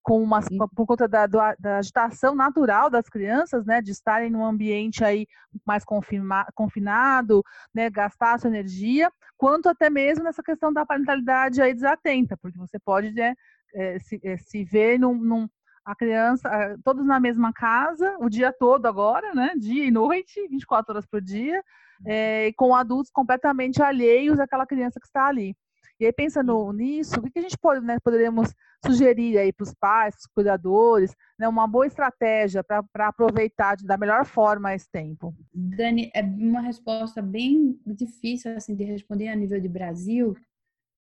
com 0.07 0.23
uma, 0.23 0.39
por 0.73 0.85
conta 0.85 1.05
da, 1.05 1.27
da, 1.27 1.77
agitação 1.77 2.33
natural 2.33 2.89
das 2.89 3.09
crianças, 3.09 3.65
né, 3.65 3.81
de 3.81 3.91
estarem 3.91 4.29
num 4.29 4.45
ambiente 4.45 5.03
aí 5.03 5.27
mais 5.65 5.83
confirma, 5.83 6.47
confinado, 6.55 7.43
né, 7.75 7.89
gastar 7.89 8.39
sua 8.39 8.49
energia, 8.49 9.11
quanto 9.35 9.67
até 9.67 9.89
mesmo 9.89 10.23
nessa 10.23 10.41
questão 10.41 10.71
da 10.71 10.85
parentalidade 10.85 11.61
aí 11.61 11.73
desatenta, 11.73 12.37
porque 12.37 12.57
você 12.57 12.79
pode 12.79 13.11
né, 13.11 13.35
é, 13.75 13.99
se, 13.99 14.17
é, 14.23 14.37
se 14.37 14.63
ver 14.63 14.97
num, 14.97 15.13
num 15.13 15.49
a 15.88 15.96
criança, 15.96 16.50
todos 16.84 17.06
na 17.06 17.17
mesma 17.17 17.53
casa, 17.53 18.17
o 18.20 18.29
dia 18.29 18.51
todo 18.51 18.86
agora, 18.88 19.34
né? 19.34 19.53
Dia 19.58 19.86
e 19.86 19.89
noite, 19.91 20.46
24 20.50 20.91
horas 20.91 21.06
por 21.06 21.22
dia, 21.22 21.63
é, 22.06 22.51
com 22.58 22.75
adultos 22.75 23.10
completamente 23.10 23.82
alheios 23.82 24.38
àquela 24.38 24.65
criança 24.65 25.00
que 25.00 25.08
está 25.08 25.27
ali. 25.27 25.56
E 25.98 26.06
aí, 26.06 26.12
pensando 26.12 26.74
nisso, 26.74 27.15
o 27.17 27.24
que 27.24 27.39
a 27.39 27.41
gente 27.41 27.58
pode, 27.58 27.84
né, 27.84 27.98
poderíamos 28.03 28.53
sugerir 28.86 29.38
aí 29.38 29.53
para 29.53 29.63
os 29.63 29.74
pais, 29.74 30.13
para 30.13 30.20
os 30.20 30.27
cuidadores, 30.27 31.15
né, 31.39 31.48
uma 31.48 31.65
boa 31.65 31.88
estratégia 31.88 32.63
para 32.63 33.08
aproveitar 33.08 33.75
de, 33.77 33.86
da 33.88 33.98
melhor 33.98 34.25
forma 34.25 34.75
esse 34.75 34.91
tempo? 34.91 35.34
Dani, 35.53 36.12
é 36.13 36.22
uma 36.22 36.62
resposta 36.62 37.22
bem 37.22 37.79
difícil 37.86 38.56
assim 38.56 38.75
de 38.75 38.84
responder 38.84 39.29
a 39.29 39.36
nível 39.36 39.60
de 39.60 39.70
Brasil, 39.70 40.36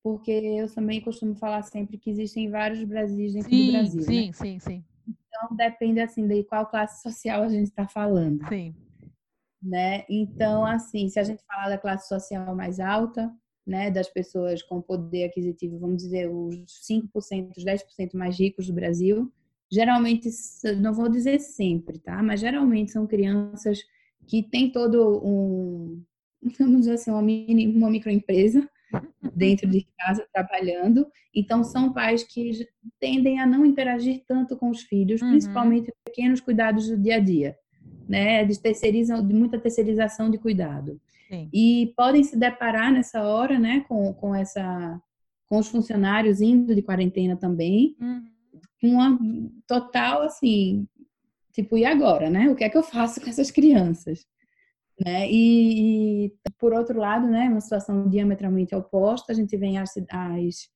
porque 0.06 0.30
eu 0.30 0.72
também 0.72 1.02
costumo 1.02 1.34
falar 1.34 1.64
sempre 1.64 1.98
que 1.98 2.12
existem 2.12 2.48
vários 2.48 2.84
Brasis 2.84 3.34
dentro 3.34 3.50
sim, 3.50 3.66
do 3.66 3.72
Brasil. 3.72 4.02
Sim, 4.04 4.28
né? 4.28 4.34
sim, 4.34 4.60
sim. 4.60 4.86
Então 5.08 5.58
depende 5.58 6.00
assim 6.00 6.28
de 6.28 6.44
qual 6.44 6.68
classe 6.68 7.02
social 7.02 7.42
a 7.42 7.50
gente 7.50 7.70
está 7.70 7.88
falando. 7.88 8.48
Sim. 8.48 8.76
Né? 9.60 10.06
Então, 10.08 10.64
assim, 10.64 11.10
se 11.10 11.20
a 11.20 11.24
gente 11.24 11.44
falar 11.48 11.70
da 11.70 11.80
classe 11.80 12.08
social 12.08 12.56
mais 12.56 12.80
alta, 12.80 13.34
né, 13.66 13.90
das 13.90 14.08
pessoas 14.08 14.62
com 14.62 14.80
poder 14.80 15.24
aquisitivo, 15.24 15.80
vamos 15.80 16.04
dizer, 16.04 16.30
os 16.30 16.68
5%, 16.88 17.58
os 17.58 17.66
10% 17.66 18.14
mais 18.14 18.40
ricos 18.40 18.68
do 18.68 18.74
Brasil, 18.74 19.34
geralmente, 19.72 20.30
não 20.84 20.94
vou 20.94 21.10
dizer 21.10 21.40
sempre, 21.40 21.98
tá? 21.98 22.22
Mas 22.22 22.42
geralmente 22.42 22.92
são 22.92 23.08
crianças 23.08 23.80
que 24.28 24.44
têm 24.44 24.72
todo 24.72 25.20
um, 25.26 26.04
vamos 26.60 26.82
dizer 26.82 26.94
assim, 26.94 27.10
uma, 27.10 27.24
mini, 27.24 27.76
uma 27.76 27.90
microempresa, 27.90 28.70
dentro 29.36 29.70
de 29.70 29.86
casa 29.98 30.26
trabalhando. 30.34 31.08
Então, 31.34 31.64
são 31.64 31.92
pais 31.92 32.24
que 32.24 32.68
tendem 33.00 33.40
a 33.40 33.46
não 33.46 33.66
interagir 33.66 34.24
tanto 34.28 34.56
com 34.56 34.70
os 34.70 34.82
filhos, 34.82 35.22
uhum. 35.22 35.32
principalmente 35.32 35.94
pequenos 36.06 36.40
cuidados 36.40 36.88
do 36.88 36.98
dia 36.98 37.16
a 37.16 37.20
dia, 37.20 37.58
né? 38.08 38.42
Eles 38.42 38.58
terceirizam, 38.58 39.26
de 39.26 39.34
muita 39.34 39.60
terceirização 39.60 40.30
de 40.30 40.38
cuidado. 40.38 41.00
Sim. 41.30 41.50
E 41.52 41.94
podem 41.98 42.24
se 42.24 42.38
deparar 42.38 42.92
nessa 42.92 43.24
hora, 43.24 43.58
né, 43.58 43.84
com, 43.88 44.14
com 44.14 44.36
essa 44.36 45.02
com 45.48 45.60
os 45.60 45.68
funcionários 45.68 46.42
indo 46.42 46.74
de 46.74 46.82
quarentena 46.82 47.36
também, 47.36 47.96
uhum. 48.02 48.26
uma 48.84 49.20
total 49.68 50.24
assim, 50.24 50.88
tipo, 51.54 51.78
e 51.78 51.86
agora, 51.86 52.32
né? 52.32 52.50
O 52.50 52.56
que 52.56 52.64
é 52.64 52.70
que 52.70 52.78
eu 52.78 52.84
faço 52.84 53.22
com 53.22 53.30
essas 53.30 53.52
crianças? 53.52 54.26
Né? 55.04 55.30
E, 55.30 56.28
e, 56.28 56.34
por 56.58 56.74
outro 56.74 56.98
lado, 57.00 57.28
né, 57.28 57.50
uma 57.50 57.60
situação 57.60 58.08
diametralmente 58.10 58.74
oposta, 58.74 59.32
a 59.34 59.36
gente 59.36 59.56
vem 59.58 59.78
as, 59.78 59.92
as, 60.10 60.70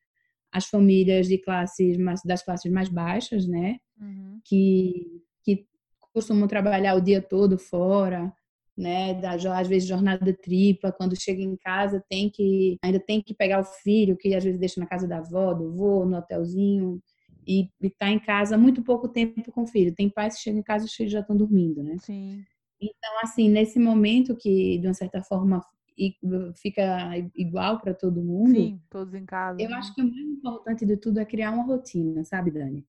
as 0.51 0.65
famílias 0.65 1.27
de 1.27 1.37
classes 1.37 1.97
mais, 1.97 2.21
das 2.23 2.43
classes 2.43 2.69
mais 2.71 2.89
baixas, 2.89 3.47
né, 3.47 3.77
uhum. 3.99 4.41
que, 4.43 5.23
que 5.43 5.65
costumam 6.13 6.47
trabalhar 6.47 6.95
o 6.95 7.01
dia 7.01 7.21
todo 7.21 7.57
fora, 7.57 8.33
né? 8.79 9.13
Da, 9.13 9.33
às 9.33 9.67
vezes 9.67 9.87
jornada 9.87 10.33
tripla, 10.33 10.91
quando 10.91 11.19
chega 11.19 11.41
em 11.41 11.57
casa 11.57 12.01
tem 12.09 12.29
que 12.29 12.77
ainda 12.81 12.99
tem 12.99 13.21
que 13.21 13.33
pegar 13.33 13.59
o 13.59 13.65
filho 13.65 14.15
que 14.15 14.33
às 14.33 14.43
vezes 14.43 14.57
deixa 14.57 14.79
na 14.79 14.87
casa 14.87 15.05
da 15.05 15.17
avó, 15.17 15.53
do 15.53 15.67
avô, 15.67 16.05
no 16.05 16.17
hotelzinho 16.17 17.01
e 17.45 17.69
está 17.81 18.09
em 18.09 18.19
casa 18.19 18.57
muito 18.57 18.81
pouco 18.81 19.09
tempo 19.09 19.51
com 19.51 19.63
o 19.63 19.67
filho. 19.67 19.93
Tem 19.93 20.09
pais 20.09 20.35
que 20.35 20.43
chegam 20.43 20.59
em 20.61 20.63
casa 20.63 20.85
e 20.85 20.87
os 20.87 20.93
filhos 20.93 21.11
já 21.11 21.19
estão 21.19 21.35
dormindo, 21.35 21.83
né? 21.83 21.97
Sim. 21.99 22.41
Então, 22.81 23.11
assim, 23.21 23.49
nesse 23.49 23.79
momento 23.79 24.35
que, 24.35 24.77
de 24.77 24.87
uma 24.87 24.93
certa 24.93 25.21
forma, 25.21 25.61
fica 26.55 27.11
igual 27.35 27.79
para 27.79 27.93
todo 27.93 28.23
mundo. 28.23 28.55
Sim, 28.55 28.81
todos 28.89 29.13
em 29.13 29.25
casa. 29.25 29.61
Eu 29.61 29.69
né? 29.69 29.75
acho 29.75 29.93
que 29.93 30.01
o 30.01 30.09
mais 30.09 30.25
importante 30.25 30.85
de 30.85 30.95
tudo 30.95 31.19
é 31.19 31.25
criar 31.25 31.51
uma 31.51 31.63
rotina, 31.63 32.23
sabe, 32.23 32.51
Dani? 32.51 32.85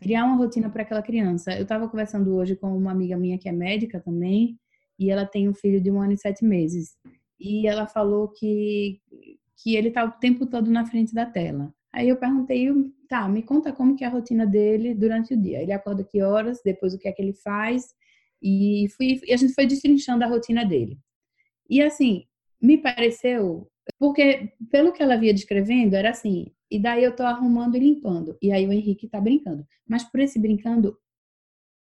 Criar 0.00 0.24
uma 0.24 0.36
rotina 0.36 0.68
para 0.68 0.82
aquela 0.82 1.02
criança. 1.02 1.56
Eu 1.56 1.62
estava 1.62 1.88
conversando 1.88 2.34
hoje 2.34 2.56
com 2.56 2.76
uma 2.76 2.90
amiga 2.90 3.16
minha 3.16 3.38
que 3.38 3.48
é 3.48 3.52
médica 3.52 4.00
também, 4.00 4.58
e 4.98 5.10
ela 5.10 5.24
tem 5.24 5.48
um 5.48 5.54
filho 5.54 5.80
de 5.80 5.90
um 5.90 6.00
ano 6.00 6.12
e 6.12 6.18
sete 6.18 6.44
meses. 6.44 6.96
E 7.38 7.66
ela 7.66 7.86
falou 7.86 8.28
que, 8.28 9.00
que 9.62 9.74
ele 9.74 9.88
está 9.88 10.04
o 10.04 10.10
tempo 10.10 10.46
todo 10.46 10.70
na 10.70 10.84
frente 10.84 11.14
da 11.14 11.24
tela. 11.24 11.72
Aí 11.92 12.08
eu 12.08 12.16
perguntei, 12.16 12.68
tá, 13.08 13.26
me 13.28 13.42
conta 13.42 13.72
como 13.72 13.96
que 13.96 14.04
é 14.04 14.06
a 14.06 14.10
rotina 14.10 14.46
dele 14.46 14.94
durante 14.94 15.34
o 15.34 15.40
dia. 15.40 15.62
Ele 15.62 15.72
acorda 15.72 16.04
que 16.04 16.22
horas, 16.22 16.60
depois 16.64 16.94
o 16.94 16.98
que 16.98 17.08
é 17.08 17.12
que 17.12 17.20
ele 17.20 17.32
faz, 17.32 17.94
e, 18.42 18.88
fui, 18.96 19.20
e 19.24 19.32
a 19.32 19.36
gente 19.36 19.54
foi 19.54 19.66
destrinchando 19.66 20.24
a 20.24 20.28
rotina 20.28 20.64
dele. 20.64 20.98
E 21.68 21.80
assim, 21.80 22.24
me 22.60 22.78
pareceu, 22.78 23.70
porque 23.98 24.52
pelo 24.70 24.92
que 24.92 25.02
ela 25.02 25.16
via 25.16 25.34
descrevendo, 25.34 25.94
era 25.94 26.10
assim, 26.10 26.52
e 26.70 26.78
daí 26.78 27.02
eu 27.04 27.14
tô 27.14 27.22
arrumando 27.22 27.76
e 27.76 27.80
limpando, 27.80 28.36
e 28.40 28.52
aí 28.52 28.66
o 28.66 28.72
Henrique 28.72 29.08
tá 29.08 29.20
brincando. 29.20 29.66
Mas 29.88 30.04
por 30.04 30.20
esse 30.20 30.38
brincando, 30.38 30.96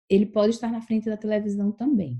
ele 0.08 0.26
pode 0.26 0.54
estar 0.54 0.70
na 0.70 0.82
frente 0.82 1.06
da 1.06 1.16
televisão 1.16 1.72
também. 1.72 2.18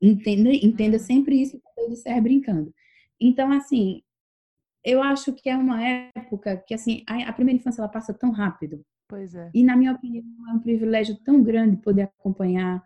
Entenda, 0.00 0.50
entenda 0.50 0.96
uhum. 0.96 1.02
sempre 1.02 1.40
isso 1.40 1.60
quando 1.62 1.86
eu 1.86 1.90
disser 1.90 2.20
brincando. 2.22 2.74
Então, 3.20 3.52
assim, 3.52 4.02
eu 4.84 5.02
acho 5.02 5.32
que 5.32 5.48
é 5.48 5.56
uma 5.56 5.82
época 5.82 6.56
que, 6.66 6.74
assim, 6.74 7.02
a, 7.06 7.28
a 7.28 7.32
primeira 7.32 7.58
infância 7.58 7.80
ela 7.80 7.88
passa 7.88 8.12
tão 8.12 8.30
rápido. 8.30 8.84
Pois 9.08 9.34
é. 9.34 9.50
E, 9.54 9.62
na 9.62 9.76
minha 9.76 9.92
opinião, 9.92 10.24
é 10.50 10.52
um 10.52 10.58
privilégio 10.58 11.16
tão 11.24 11.42
grande 11.42 11.76
poder 11.76 12.02
acompanhar 12.02 12.82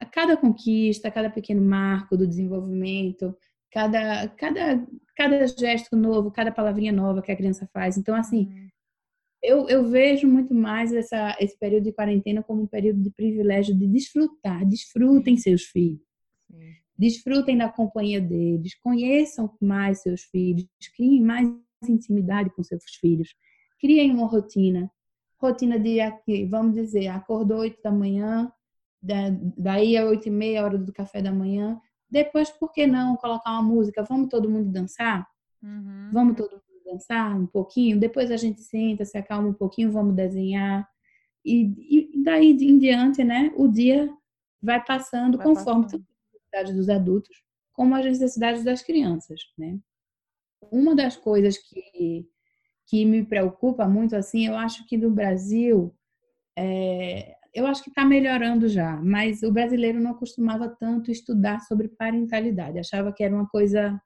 a 0.00 0.06
cada 0.06 0.36
conquista, 0.36 1.10
cada 1.10 1.30
pequeno 1.30 1.62
marco 1.62 2.16
do 2.16 2.26
desenvolvimento, 2.26 3.36
cada, 3.70 4.28
cada, 4.28 4.86
cada 5.14 5.46
gesto 5.46 5.94
novo, 5.94 6.30
cada 6.30 6.50
palavrinha 6.50 6.92
nova 6.92 7.22
que 7.22 7.30
a 7.30 7.36
criança 7.36 7.68
faz. 7.72 7.98
Então, 7.98 8.14
assim, 8.14 8.46
uhum. 8.46 8.68
eu, 9.42 9.68
eu 9.68 9.88
vejo 9.88 10.26
muito 10.26 10.54
mais 10.54 10.92
essa, 10.92 11.36
esse 11.38 11.58
período 11.58 11.84
de 11.84 11.92
quarentena 11.92 12.42
como 12.42 12.62
um 12.62 12.66
período 12.66 13.02
de 13.02 13.10
privilégio 13.10 13.76
de 13.76 13.86
desfrutar. 13.86 14.66
Desfrutem 14.66 15.36
seus 15.36 15.64
filhos. 15.64 16.00
Desfrutem 17.00 17.56
da 17.56 17.66
companhia 17.66 18.20
deles, 18.20 18.74
conheçam 18.78 19.56
mais 19.58 20.02
seus 20.02 20.20
filhos, 20.24 20.66
criem 20.94 21.22
mais 21.22 21.48
intimidade 21.88 22.50
com 22.50 22.62
seus 22.62 22.84
filhos, 23.00 23.34
criem 23.80 24.10
uma 24.10 24.26
rotina. 24.26 24.90
Rotina 25.38 25.78
de, 25.78 25.98
vamos 26.50 26.74
dizer, 26.74 27.08
acordou 27.08 27.60
oito 27.60 27.80
da 27.82 27.90
manhã, 27.90 28.52
daí 29.02 29.96
a 29.96 30.04
oito 30.04 30.28
e 30.28 30.30
meia, 30.30 30.64
hora 30.64 30.78
do 30.78 30.92
café 30.92 31.22
da 31.22 31.32
manhã, 31.32 31.80
depois, 32.10 32.50
por 32.50 32.72
que 32.72 32.86
não 32.86 33.16
colocar 33.16 33.52
uma 33.52 33.62
música? 33.62 34.02
Vamos 34.02 34.28
todo 34.28 34.50
mundo 34.50 34.70
dançar? 34.70 35.26
Uhum. 35.62 36.10
Vamos 36.12 36.36
todo 36.36 36.50
mundo 36.50 36.84
dançar 36.84 37.38
um 37.38 37.46
pouquinho? 37.46 38.00
Depois 38.00 38.30
a 38.32 38.36
gente 38.36 38.60
senta, 38.62 39.04
se 39.04 39.16
acalma 39.16 39.48
um 39.48 39.54
pouquinho, 39.54 39.92
vamos 39.92 40.16
desenhar. 40.16 40.88
E, 41.44 42.10
e 42.16 42.22
daí 42.24 42.50
em 42.50 42.78
diante, 42.78 43.22
né? 43.22 43.52
O 43.56 43.68
dia 43.68 44.12
vai 44.60 44.84
passando 44.84 45.38
vai 45.38 45.46
conforme 45.46 45.84
passando. 45.84 46.02
as 46.02 46.32
necessidades 46.32 46.74
dos 46.74 46.88
adultos, 46.88 47.42
como 47.72 47.94
as 47.94 48.04
necessidades 48.04 48.64
das 48.64 48.82
crianças, 48.82 49.40
né? 49.56 49.78
Uma 50.70 50.94
das 50.96 51.16
coisas 51.16 51.56
que, 51.56 52.28
que 52.86 53.04
me 53.04 53.24
preocupa 53.24 53.88
muito, 53.88 54.16
assim, 54.16 54.46
eu 54.48 54.56
acho 54.56 54.84
que 54.86 54.96
no 54.96 55.10
Brasil 55.10 55.94
é, 56.58 57.36
eu 57.52 57.66
acho 57.66 57.82
que 57.82 57.90
está 57.90 58.04
melhorando 58.04 58.68
já, 58.68 58.96
mas 58.96 59.42
o 59.42 59.52
brasileiro 59.52 60.00
não 60.00 60.14
costumava 60.14 60.68
tanto 60.68 61.10
estudar 61.10 61.60
sobre 61.60 61.88
parentalidade, 61.88 62.78
achava 62.78 63.12
que 63.12 63.24
era 63.24 63.34
uma 63.34 63.48
coisa 63.48 64.00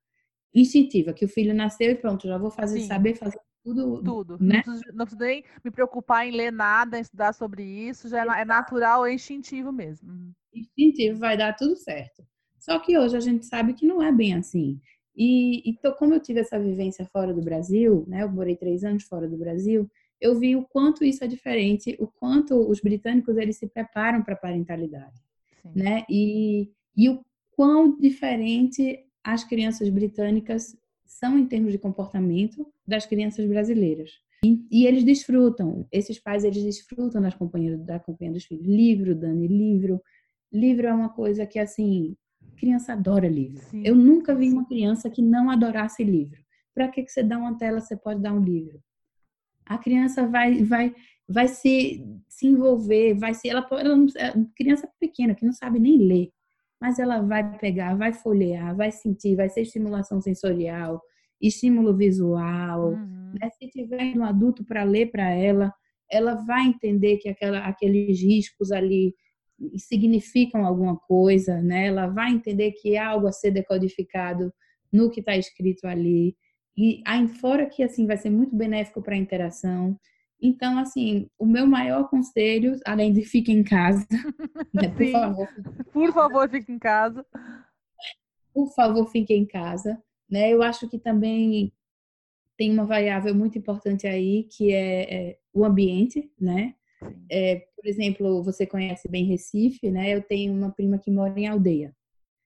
instintiva, 0.54 1.12
que 1.12 1.24
o 1.24 1.28
filho 1.28 1.54
nasceu 1.54 1.90
e 1.90 1.94
pronto, 1.94 2.26
já 2.26 2.38
vou 2.38 2.50
fazer, 2.50 2.80
Sim. 2.80 2.86
saber 2.86 3.16
fazer 3.16 3.38
tudo. 3.64 4.02
Tudo. 4.02 4.38
Né? 4.38 4.56
Não, 4.56 4.62
preciso, 4.62 4.96
não 4.96 5.06
preciso 5.06 5.24
nem 5.24 5.44
me 5.64 5.70
preocupar 5.70 6.26
em 6.26 6.30
ler 6.30 6.52
nada, 6.52 6.98
em 6.98 7.00
estudar 7.00 7.32
sobre 7.32 7.64
isso, 7.64 8.08
já 8.08 8.22
é, 8.22 8.42
é 8.42 8.44
natural, 8.44 9.06
é 9.06 9.12
instintivo 9.12 9.72
mesmo. 9.72 10.10
Uhum. 10.10 10.32
Instintivo, 10.54 11.18
vai 11.18 11.36
dar 11.36 11.54
tudo 11.54 11.76
certo. 11.76 12.22
Só 12.60 12.78
que 12.78 12.96
hoje 12.96 13.16
a 13.16 13.20
gente 13.20 13.44
sabe 13.44 13.74
que 13.74 13.86
não 13.86 14.02
é 14.02 14.12
bem 14.12 14.34
assim. 14.34 14.80
E, 15.16 15.70
e 15.70 15.78
como 15.98 16.14
eu 16.14 16.20
tive 16.20 16.40
essa 16.40 16.58
vivência 16.58 17.06
fora 17.12 17.32
do 17.32 17.42
Brasil, 17.42 18.04
né? 18.08 18.22
Eu 18.22 18.30
morei 18.30 18.56
três 18.56 18.84
anos 18.84 19.04
fora 19.04 19.28
do 19.28 19.36
Brasil, 19.36 19.90
eu 20.20 20.38
vi 20.38 20.56
o 20.56 20.64
quanto 20.64 21.04
isso 21.04 21.22
é 21.24 21.26
diferente, 21.26 21.96
o 21.98 22.06
quanto 22.06 22.56
os 22.68 22.80
britânicos 22.80 23.36
eles 23.36 23.56
se 23.56 23.66
preparam 23.66 24.22
para 24.22 24.34
a 24.34 24.38
parentalidade, 24.38 25.20
Sim. 25.62 25.72
né? 25.74 26.04
E, 26.08 26.70
e 26.96 27.08
o 27.08 27.20
quão 27.50 27.98
diferente 27.98 29.04
as 29.22 29.44
crianças 29.44 29.88
britânicas 29.88 30.76
são 31.04 31.38
em 31.38 31.46
termos 31.46 31.72
de 31.72 31.78
comportamento 31.78 32.66
das 32.86 33.06
crianças 33.06 33.46
brasileiras. 33.46 34.10
E, 34.44 34.66
e 34.70 34.86
eles 34.86 35.04
desfrutam, 35.04 35.86
esses 35.90 36.18
pais 36.18 36.44
eles 36.44 36.62
desfrutam 36.62 37.22
das 37.22 37.34
companhias, 37.34 37.80
da 37.80 37.98
companhia 37.98 38.34
dos 38.34 38.44
filhos. 38.44 38.66
Livro, 38.66 39.14
Dani, 39.14 39.46
livro. 39.46 40.02
Livro 40.52 40.86
é 40.86 40.92
uma 40.92 41.08
coisa 41.08 41.46
que 41.46 41.58
assim, 41.58 42.16
criança 42.56 42.92
adora 42.92 43.28
livro. 43.28 43.62
Sim. 43.70 43.82
Eu 43.84 43.94
nunca 43.94 44.34
vi 44.34 44.50
uma 44.50 44.66
criança 44.66 45.08
que 45.08 45.22
não 45.22 45.50
adorasse 45.50 46.04
livro. 46.04 46.42
Para 46.74 46.88
que, 46.88 47.02
que 47.02 47.10
você 47.10 47.22
dá 47.22 47.38
uma 47.38 47.56
tela, 47.56 47.80
você 47.80 47.96
pode 47.96 48.20
dar 48.20 48.34
um 48.34 48.42
livro? 48.42 48.82
A 49.66 49.78
criança 49.78 50.26
vai 50.26 50.62
vai 50.62 50.94
vai 51.28 51.48
se, 51.48 52.04
se 52.28 52.46
envolver, 52.46 53.14
vai 53.14 53.32
ser 53.32 53.48
ela, 53.48 53.66
ela 53.70 54.06
é 54.16 54.34
criança 54.54 54.88
pequena 55.00 55.34
que 55.34 55.44
não 55.44 55.52
sabe 55.52 55.78
nem 55.78 55.96
ler, 55.96 56.30
mas 56.80 56.98
ela 56.98 57.22
vai 57.22 57.56
pegar, 57.58 57.94
vai 57.96 58.12
folhear, 58.12 58.76
vai 58.76 58.90
sentir, 58.90 59.34
vai 59.34 59.48
ser 59.48 59.62
estimulação 59.62 60.20
sensorial, 60.20 61.00
estímulo 61.40 61.96
visual, 61.96 62.90
uhum. 62.90 63.32
né? 63.40 63.48
Se 63.58 63.68
tiver 63.68 64.16
um 64.16 64.24
adulto 64.24 64.64
para 64.64 64.84
ler 64.84 65.10
para 65.10 65.30
ela, 65.30 65.72
ela 66.10 66.34
vai 66.34 66.66
entender 66.66 67.16
que 67.18 67.28
aquela, 67.28 67.60
aqueles 67.60 68.20
riscos 68.20 68.70
ali 68.70 69.14
significam 69.76 70.64
alguma 70.64 70.96
coisa, 70.96 71.60
né? 71.60 71.86
Ela 71.86 72.06
vai 72.06 72.32
entender 72.32 72.72
que 72.72 72.96
há 72.96 73.08
algo 73.08 73.26
a 73.26 73.32
ser 73.32 73.50
decodificado 73.50 74.52
no 74.92 75.10
que 75.10 75.20
está 75.20 75.36
escrito 75.36 75.86
ali. 75.86 76.36
E 76.76 77.02
aí 77.06 77.28
fora 77.28 77.66
que 77.66 77.82
assim 77.82 78.06
vai 78.06 78.16
ser 78.16 78.30
muito 78.30 78.54
benéfico 78.54 79.02
para 79.02 79.14
a 79.14 79.18
interação. 79.18 79.98
Então, 80.40 80.78
assim, 80.78 81.28
o 81.38 81.46
meu 81.46 81.66
maior 81.66 82.08
conselho, 82.10 82.78
além 82.84 83.12
de 83.12 83.22
fique 83.22 83.52
em 83.52 83.62
casa, 83.62 84.06
né, 84.74 84.88
por 84.88 85.10
favor, 85.10 85.48
por 85.92 86.12
favor, 86.12 86.50
fique 86.50 86.72
em 86.72 86.78
casa. 86.78 87.24
Por 88.52 88.74
favor, 88.74 89.10
fique 89.10 89.32
em 89.32 89.46
casa, 89.46 90.02
né? 90.30 90.52
Eu 90.52 90.62
acho 90.62 90.88
que 90.88 90.98
também 90.98 91.72
tem 92.56 92.70
uma 92.70 92.84
variável 92.84 93.34
muito 93.34 93.58
importante 93.58 94.06
aí 94.06 94.44
que 94.44 94.72
é, 94.72 95.30
é 95.30 95.38
o 95.52 95.64
ambiente, 95.64 96.30
né? 96.38 96.74
É, 97.30 97.66
por 97.74 97.86
exemplo, 97.86 98.42
você 98.42 98.66
conhece 98.66 99.08
bem 99.08 99.24
Recife, 99.24 99.90
né? 99.90 100.14
Eu 100.14 100.22
tenho 100.22 100.52
uma 100.52 100.70
prima 100.70 100.98
que 100.98 101.10
mora 101.10 101.38
em 101.38 101.46
aldeia. 101.46 101.94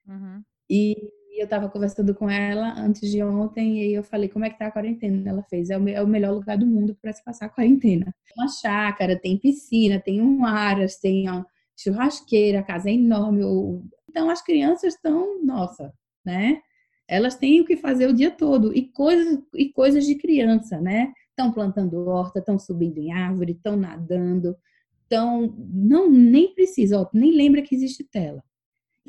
Uhum. 0.06 0.42
E 0.68 0.96
eu 1.38 1.44
estava 1.44 1.68
conversando 1.68 2.14
com 2.14 2.28
ela 2.28 2.74
antes 2.78 3.10
de 3.10 3.22
ontem 3.22 3.82
e 3.82 3.94
eu 3.94 4.02
falei 4.02 4.28
como 4.28 4.44
é 4.44 4.50
que 4.50 4.58
tá 4.58 4.66
a 4.66 4.70
quarentena. 4.70 5.28
Ela 5.28 5.42
fez, 5.44 5.70
é 5.70 5.78
o, 5.78 5.88
é 5.88 6.02
o 6.02 6.06
melhor 6.06 6.34
lugar 6.34 6.58
do 6.58 6.66
mundo 6.66 6.96
para 7.00 7.12
se 7.12 7.22
passar 7.24 7.46
a 7.46 7.48
quarentena. 7.48 8.14
Uma 8.36 8.48
chácara, 8.48 9.18
tem 9.18 9.38
piscina, 9.38 10.00
tem 10.00 10.20
um 10.20 10.44
aras, 10.44 10.96
tem 10.98 11.28
uma 11.28 11.46
churrasqueira, 11.76 12.60
a 12.60 12.62
casa 12.62 12.90
é 12.90 12.94
enorme. 12.94 13.42
Então 14.08 14.30
as 14.30 14.42
crianças 14.42 14.94
estão, 14.94 15.42
nossa, 15.44 15.92
né? 16.24 16.60
Elas 17.06 17.36
têm 17.36 17.60
o 17.60 17.64
que 17.64 17.76
fazer 17.76 18.06
o 18.08 18.14
dia 18.14 18.30
todo 18.30 18.76
e 18.76 18.82
coisas 18.92 19.38
e 19.54 19.72
coisas 19.72 20.04
de 20.06 20.14
criança, 20.16 20.80
né? 20.80 21.12
Estão 21.30 21.52
plantando 21.52 22.06
horta, 22.06 22.40
estão 22.40 22.58
subindo 22.58 22.98
em 22.98 23.12
árvore, 23.12 23.52
estão 23.52 23.76
nadando, 23.76 24.56
estão 25.04 25.54
não 25.72 26.10
nem 26.10 26.54
precisa, 26.54 27.00
ó, 27.00 27.08
nem 27.14 27.32
lembra 27.32 27.62
que 27.62 27.74
existe 27.74 28.04
tela 28.04 28.42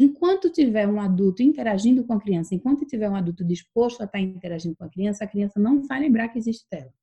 Enquanto 0.02 0.50
tiver 0.50 0.88
um 0.88 1.02
adulto 1.02 1.44
interagindo 1.44 2.06
com 2.06 2.14
a 2.14 2.22
criança, 2.22 2.56
enquanto 2.56 2.86
tiver 2.86 3.10
um 3.10 3.18
adulto 3.18 3.44
disposto 3.44 4.00
a 4.00 4.06
estar 4.06 4.18
interagindo 4.18 4.74
com 4.78 4.86
a 4.86 4.90
criança, 4.90 5.26
a 5.26 5.28
criança 5.28 5.60
não 5.60 5.84
vai 5.84 6.00
lembrar 6.00 6.30
que 6.30 6.40
existe 6.40 6.66
tela. 6.70 6.94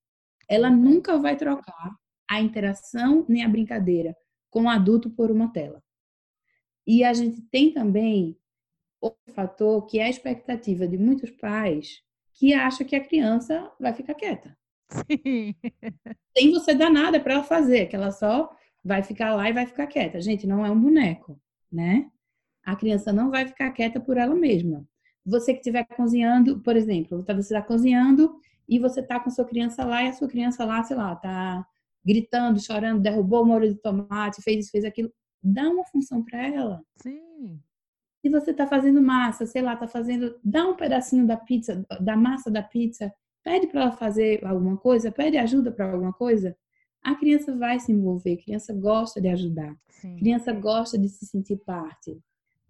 Ela 0.49 0.71
nunca 0.71 1.19
vai 1.19 1.37
trocar 1.37 1.95
a 2.29 2.41
interação 2.41 3.27
nem 3.29 3.45
a 3.45 3.49
brincadeira 3.49 4.17
com 4.49 4.63
o 4.63 4.69
adulto 4.71 5.11
por 5.11 5.31
uma 5.31 5.53
tela. 5.53 5.83
E 6.87 7.05
a 7.05 7.13
gente 7.13 7.43
tem 7.43 7.71
também 7.71 8.35
outro 8.99 9.35
fator 9.35 9.85
que 9.85 9.99
é 9.99 10.05
a 10.05 10.11
expectativa 10.11 10.89
de 10.89 10.97
muitos 10.97 11.31
pais 11.31 12.01
que 12.33 12.55
acham 12.55 12.87
que 12.87 12.97
a 12.97 13.05
criança 13.05 13.71
vai 13.79 13.93
ficar 13.93 14.15
quieta. 14.15 14.57
Sim. 14.89 15.55
Sem 16.37 16.51
você 16.51 16.75
dar 16.75 16.89
nada 16.89 17.21
para 17.21 17.35
ela 17.35 17.45
fazer, 17.45 17.87
que 17.89 17.97
ela 17.97 18.11
só 18.11 18.51
vai 18.83 19.03
ficar 19.03 19.35
lá 19.35 19.51
e 19.51 19.53
vai 19.53 19.67
ficar 19.67 19.87
quieta. 19.87 20.19
Gente, 20.19 20.47
não 20.47 20.65
é 20.65 20.71
um 20.71 20.81
boneco, 20.81 21.39
né? 21.71 22.11
A 22.67 22.75
criança 22.75 23.13
não 23.13 23.31
vai 23.31 23.47
ficar 23.47 23.71
quieta 23.71 24.01
por 24.01 24.17
ela 24.17 24.35
mesma. 24.35 24.85
Você 25.25 25.53
que 25.53 25.61
estiver 25.61 25.85
cozinhando, 25.85 26.59
por 26.59 26.75
exemplo, 26.75 27.25
você 27.25 27.55
está 27.55 27.63
cozinhando 27.63 28.41
e 28.69 28.81
você 28.81 28.99
está 29.01 29.21
com 29.21 29.31
sua 29.31 29.45
criança 29.45 29.85
lá 29.85 30.03
e 30.03 30.09
a 30.09 30.13
sua 30.13 30.27
criança 30.27 30.65
lá, 30.65 30.83
sei 30.83 30.97
lá, 30.97 31.13
está 31.13 31.65
gritando, 32.05 32.61
chorando, 32.61 33.01
derrubou 33.01 33.43
o 33.43 33.47
molho 33.47 33.73
de 33.73 33.81
tomate, 33.81 34.43
fez 34.43 34.65
isso, 34.65 34.73
fez 34.73 34.85
aquilo. 34.85 35.13
Dá 35.41 35.69
uma 35.71 35.85
função 35.85 36.25
para 36.25 36.45
ela. 36.45 36.83
Sim. 37.01 37.61
Se 38.21 38.29
você 38.29 38.51
está 38.51 38.67
fazendo 38.67 39.01
massa, 39.01 39.47
sei 39.47 39.63
lá, 39.63 39.75
está 39.75 39.87
fazendo, 39.87 40.37
dá 40.43 40.67
um 40.67 40.75
pedacinho 40.75 41.25
da 41.25 41.37
pizza, 41.37 41.87
da 42.01 42.17
massa 42.17 42.51
da 42.51 42.65
pizza, 42.65 43.15
pede 43.45 43.69
para 43.69 43.83
ela 43.83 43.93
fazer 43.93 44.45
alguma 44.45 44.77
coisa, 44.77 45.13
pede 45.13 45.37
ajuda 45.37 45.71
para 45.71 45.93
alguma 45.93 46.13
coisa. 46.13 46.57
A 47.01 47.15
criança 47.15 47.55
vai 47.55 47.79
se 47.79 47.93
envolver, 47.93 48.33
a 48.33 48.43
criança 48.43 48.73
gosta 48.73 49.21
de 49.21 49.29
ajudar, 49.29 49.77
Sim. 49.89 50.17
a 50.17 50.19
criança 50.19 50.53
gosta 50.53 50.99
de 50.99 51.09
se 51.09 51.27
sentir 51.27 51.59
parte 51.59 52.21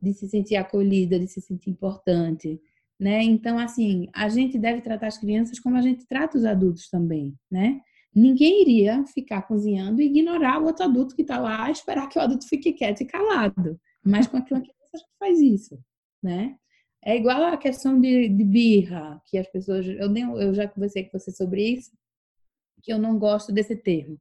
de 0.06 0.14
se 0.14 0.28
sentir 0.28 0.56
acolhida, 0.56 1.18
de 1.18 1.26
se 1.26 1.40
sentir 1.40 1.70
importante, 1.70 2.60
né? 2.98 3.22
Então, 3.22 3.58
assim, 3.58 4.08
a 4.14 4.28
gente 4.28 4.58
deve 4.58 4.80
tratar 4.80 5.08
as 5.08 5.18
crianças 5.18 5.58
como 5.58 5.76
a 5.76 5.82
gente 5.82 6.06
trata 6.06 6.38
os 6.38 6.44
adultos 6.44 6.88
também, 6.88 7.34
né? 7.50 7.80
Ninguém 8.14 8.62
iria 8.62 9.04
ficar 9.06 9.42
cozinhando 9.42 10.00
e 10.00 10.06
ignorar 10.06 10.62
o 10.62 10.64
outro 10.64 10.84
adulto 10.84 11.14
que 11.14 11.22
está 11.22 11.38
lá, 11.38 11.70
esperar 11.70 12.08
que 12.08 12.18
o 12.18 12.22
adulto 12.22 12.48
fique 12.48 12.72
quieto 12.72 13.02
e 13.02 13.04
calado. 13.04 13.78
Mas 14.02 14.26
com 14.26 14.38
aquela 14.38 14.60
criança 14.60 14.90
a 14.94 14.98
gente 14.98 15.10
faz 15.18 15.40
isso, 15.40 15.78
né? 16.22 16.56
É 17.04 17.16
igual 17.16 17.44
a 17.44 17.56
questão 17.56 18.00
de, 18.00 18.28
de 18.28 18.44
birra, 18.44 19.20
que 19.26 19.36
as 19.36 19.46
pessoas. 19.48 19.86
Eu, 19.86 20.08
nem, 20.08 20.24
eu 20.24 20.54
já 20.54 20.66
conversei 20.66 21.04
com 21.04 21.18
você 21.18 21.30
sobre 21.30 21.62
isso, 21.62 21.90
que 22.82 22.92
eu 22.92 22.98
não 22.98 23.18
gosto 23.18 23.52
desse 23.52 23.76
termo, 23.76 24.18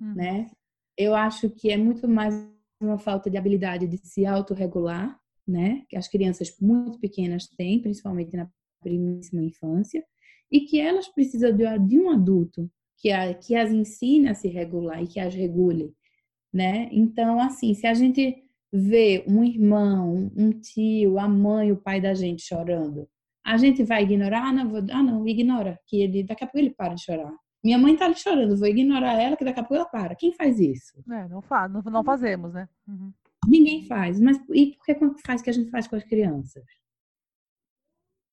hum. 0.00 0.14
né? 0.14 0.50
Eu 0.96 1.14
acho 1.14 1.48
que 1.48 1.70
é 1.70 1.76
muito 1.76 2.06
mais 2.06 2.34
uma 2.80 2.98
falta 2.98 3.30
de 3.30 3.36
habilidade 3.36 3.86
de 3.86 3.98
se 3.98 4.26
autorregular, 4.26 5.18
né? 5.48 5.82
Que 5.88 5.96
as 5.96 6.06
crianças 6.06 6.54
muito 6.60 7.00
pequenas 7.00 7.48
têm, 7.48 7.80
principalmente 7.80 8.36
na 8.36 8.48
primíssima 8.80 9.42
infância, 9.42 10.04
e 10.50 10.60
que 10.60 10.78
elas 10.78 11.08
precisam 11.08 11.56
de 11.56 11.98
um 11.98 12.10
adulto 12.10 12.70
que, 12.98 13.10
a, 13.10 13.32
que 13.34 13.54
as 13.54 13.72
ensine 13.72 14.28
a 14.28 14.34
se 14.34 14.48
regular 14.48 15.02
e 15.02 15.06
que 15.06 15.20
as 15.20 15.34
regule, 15.34 15.92
né? 16.52 16.88
Então, 16.92 17.40
assim, 17.40 17.74
se 17.74 17.86
a 17.86 17.94
gente 17.94 18.44
vê 18.72 19.24
um 19.26 19.42
irmão, 19.42 20.30
um 20.36 20.50
tio, 20.50 21.18
a 21.18 21.28
mãe, 21.28 21.72
o 21.72 21.76
pai 21.76 22.00
da 22.00 22.12
gente 22.14 22.42
chorando, 22.42 23.08
a 23.44 23.56
gente 23.56 23.82
vai 23.82 24.02
ignorar? 24.02 24.48
Ah, 24.48 24.52
não, 24.52 24.68
vou, 24.68 24.80
ah, 24.90 25.02
não 25.02 25.26
ignora, 25.26 25.78
que 25.86 26.02
ele, 26.02 26.22
daqui 26.22 26.44
a 26.44 26.46
pouco 26.46 26.58
ele 26.58 26.74
para 26.74 26.94
de 26.94 27.02
chorar. 27.02 27.32
Minha 27.64 27.78
mãe 27.78 27.96
tá 27.96 28.12
chorando, 28.14 28.56
vou 28.56 28.68
ignorar 28.68 29.20
ela, 29.20 29.36
que 29.36 29.44
daqui 29.44 29.60
a 29.60 29.62
pouco 29.62 29.76
ela 29.76 29.86
para. 29.86 30.14
Quem 30.14 30.32
faz 30.32 30.60
isso? 30.60 31.02
É, 31.10 31.28
não, 31.28 31.42
faz, 31.42 31.70
não, 31.72 31.80
não 31.82 32.04
fazemos, 32.04 32.52
né? 32.52 32.68
Uhum. 32.86 33.12
Ninguém 33.48 33.84
faz. 33.86 34.20
Mas 34.20 34.38
e 34.52 34.76
por 34.76 34.84
que 34.84 35.22
faz 35.24 35.40
que 35.40 35.48
a 35.50 35.52
gente 35.52 35.70
faz 35.70 35.88
com 35.88 35.96
as 35.96 36.04
crianças? 36.04 36.64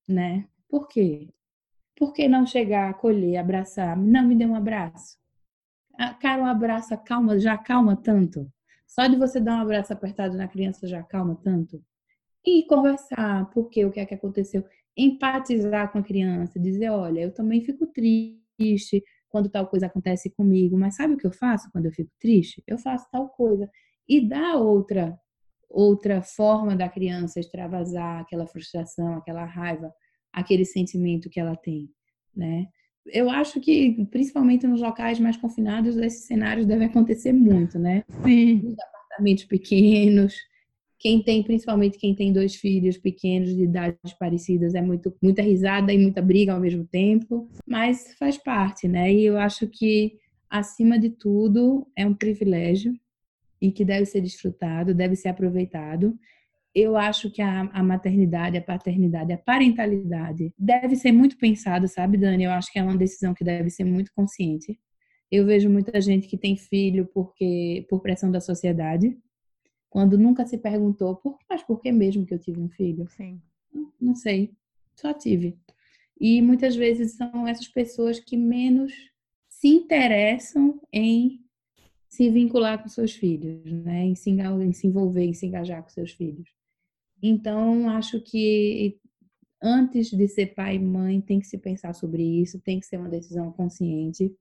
Né? 0.07 0.47
Por 0.69 0.87
quê? 0.87 1.29
Por 1.97 2.13
que 2.13 2.27
não 2.27 2.45
chegar, 2.45 2.89
acolher, 2.89 3.37
abraçar? 3.37 3.97
Não 3.97 4.27
me 4.27 4.35
dê 4.35 4.45
um 4.45 4.55
abraço. 4.55 5.17
Cara, 6.19 6.41
um 6.41 6.45
abraço 6.45 6.93
acalma, 6.93 7.39
já 7.39 7.53
acalma 7.53 7.95
tanto. 7.95 8.51
Só 8.85 9.07
de 9.07 9.15
você 9.15 9.39
dar 9.39 9.57
um 9.57 9.61
abraço 9.61 9.93
apertado 9.93 10.35
na 10.35 10.47
criança 10.47 10.87
já 10.87 10.99
acalma 10.99 11.35
tanto. 11.41 11.81
E 12.45 12.65
conversar, 12.67 13.49
por 13.51 13.69
quê, 13.69 13.85
o 13.85 13.91
que 13.91 13.99
é 13.99 14.05
que 14.05 14.13
aconteceu. 14.13 14.65
Empatizar 14.97 15.91
com 15.91 15.99
a 15.99 16.03
criança, 16.03 16.59
dizer, 16.59 16.89
olha, 16.89 17.21
eu 17.21 17.33
também 17.33 17.61
fico 17.61 17.87
triste, 17.87 19.03
quando 19.29 19.49
tal 19.49 19.67
coisa 19.67 19.87
acontece 19.87 20.29
comigo, 20.29 20.77
mas 20.77 20.95
sabe 20.95 21.13
o 21.13 21.17
que 21.17 21.27
eu 21.27 21.31
faço 21.31 21.69
quando 21.71 21.85
eu 21.85 21.91
fico 21.91 22.11
triste? 22.19 22.63
Eu 22.67 22.77
faço 22.77 23.07
tal 23.11 23.29
coisa. 23.29 23.69
E 24.07 24.21
dá 24.21 24.55
outra 24.55 25.19
outra 25.75 26.21
forma 26.21 26.73
da 26.73 26.87
criança 26.87 27.39
extravasar 27.39 28.21
aquela 28.21 28.47
frustração, 28.47 29.15
aquela 29.15 29.43
raiva, 29.43 29.93
aquele 30.31 30.63
sentimento 30.63 31.29
que 31.29 31.39
ela 31.39 31.55
tem, 31.55 31.89
né? 32.35 32.67
Eu 33.07 33.29
acho 33.29 33.59
que, 33.59 34.05
principalmente 34.09 34.65
nos 34.65 34.81
locais 34.81 35.19
mais 35.19 35.37
confinados, 35.37 35.97
esses 35.97 36.25
cenários 36.25 36.65
devem 36.65 36.87
acontecer 36.87 37.33
muito, 37.33 37.77
né? 37.77 38.03
Sim. 38.23 38.61
Nos 38.63 38.75
apartamentos 38.79 39.43
pequenos, 39.43 40.33
quem 40.97 41.21
tem, 41.21 41.43
principalmente 41.43 41.99
quem 41.99 42.15
tem 42.15 42.33
dois 42.33 42.55
filhos 42.55 42.97
pequenos 42.97 43.53
de 43.53 43.63
idades 43.63 44.13
parecidas, 44.17 44.73
é 44.73 44.81
muito, 44.81 45.13
muita 45.21 45.41
risada 45.41 45.93
e 45.93 45.97
muita 45.97 46.21
briga 46.21 46.53
ao 46.53 46.59
mesmo 46.59 46.85
tempo, 46.85 47.47
mas 47.67 48.15
faz 48.17 48.37
parte, 48.37 48.87
né? 48.87 49.13
E 49.13 49.25
eu 49.25 49.37
acho 49.37 49.67
que, 49.67 50.13
acima 50.49 50.97
de 50.97 51.09
tudo, 51.09 51.85
é 51.95 52.07
um 52.07 52.13
privilégio 52.13 52.93
e 53.65 53.71
que 53.71 53.83
deve 53.83 54.05
ser 54.05 54.21
desfrutado, 54.21 54.93
deve 54.93 55.15
ser 55.15 55.29
aproveitado. 55.29 56.17
Eu 56.73 56.95
acho 56.95 57.31
que 57.31 57.41
a, 57.41 57.61
a 57.61 57.81
maternidade, 57.81 58.57
a 58.57 58.61
paternidade, 58.61 59.33
a 59.33 59.37
parentalidade 59.37 60.53
deve 60.57 60.95
ser 60.95 61.11
muito 61.11 61.37
pensado, 61.37 61.87
sabe, 61.87 62.17
Dani? 62.17 62.43
Eu 62.43 62.51
acho 62.51 62.71
que 62.71 62.77
é 62.77 62.83
uma 62.83 62.97
decisão 62.97 63.33
que 63.33 63.43
deve 63.43 63.69
ser 63.69 63.85
muito 63.85 64.11
consciente. 64.13 64.79
Eu 65.31 65.45
vejo 65.45 65.69
muita 65.69 65.99
gente 65.99 66.27
que 66.27 66.37
tem 66.37 66.55
filho 66.55 67.09
porque 67.11 67.85
por 67.89 68.01
pressão 68.01 68.29
da 68.29 68.39
sociedade, 68.39 69.17
quando 69.89 70.17
nunca 70.17 70.45
se 70.45 70.57
perguntou, 70.57 71.15
por, 71.15 71.39
mas 71.49 71.63
por 71.63 71.81
que 71.81 71.91
mesmo 71.91 72.25
que 72.25 72.33
eu 72.33 72.39
tive 72.39 72.61
um 72.61 72.69
filho? 72.69 73.07
Sim. 73.09 73.41
Não, 73.73 73.91
não 73.99 74.15
sei, 74.15 74.51
só 74.95 75.11
tive. 75.11 75.57
E 76.19 76.41
muitas 76.41 76.75
vezes 76.75 77.15
são 77.15 77.47
essas 77.47 77.67
pessoas 77.67 78.19
que 78.19 78.37
menos 78.37 78.93
se 79.49 79.69
interessam 79.69 80.79
em 80.93 81.44
se 82.15 82.29
vincular 82.29 82.81
com 82.81 82.87
seus 82.87 83.13
filhos, 83.13 83.71
né? 83.71 84.05
Em 84.05 84.15
se, 84.15 84.29
em 84.29 84.73
se 84.73 84.87
envolver, 84.87 85.25
em 85.25 85.33
se 85.33 85.45
engajar 85.45 85.83
com 85.83 85.89
seus 85.89 86.11
filhos. 86.11 86.49
Então, 87.21 87.89
acho 87.89 88.21
que 88.21 88.97
antes 89.61 90.09
de 90.09 90.27
ser 90.27 90.53
pai 90.53 90.75
e 90.75 90.79
mãe, 90.79 91.19
tem 91.19 91.39
que 91.39 91.47
se 91.47 91.57
pensar 91.57 91.93
sobre 91.93 92.23
isso, 92.23 92.61
tem 92.61 92.79
que 92.79 92.85
ser 92.85 92.97
uma 92.97 93.09
decisão 93.09 93.51
consciente. 93.51 94.33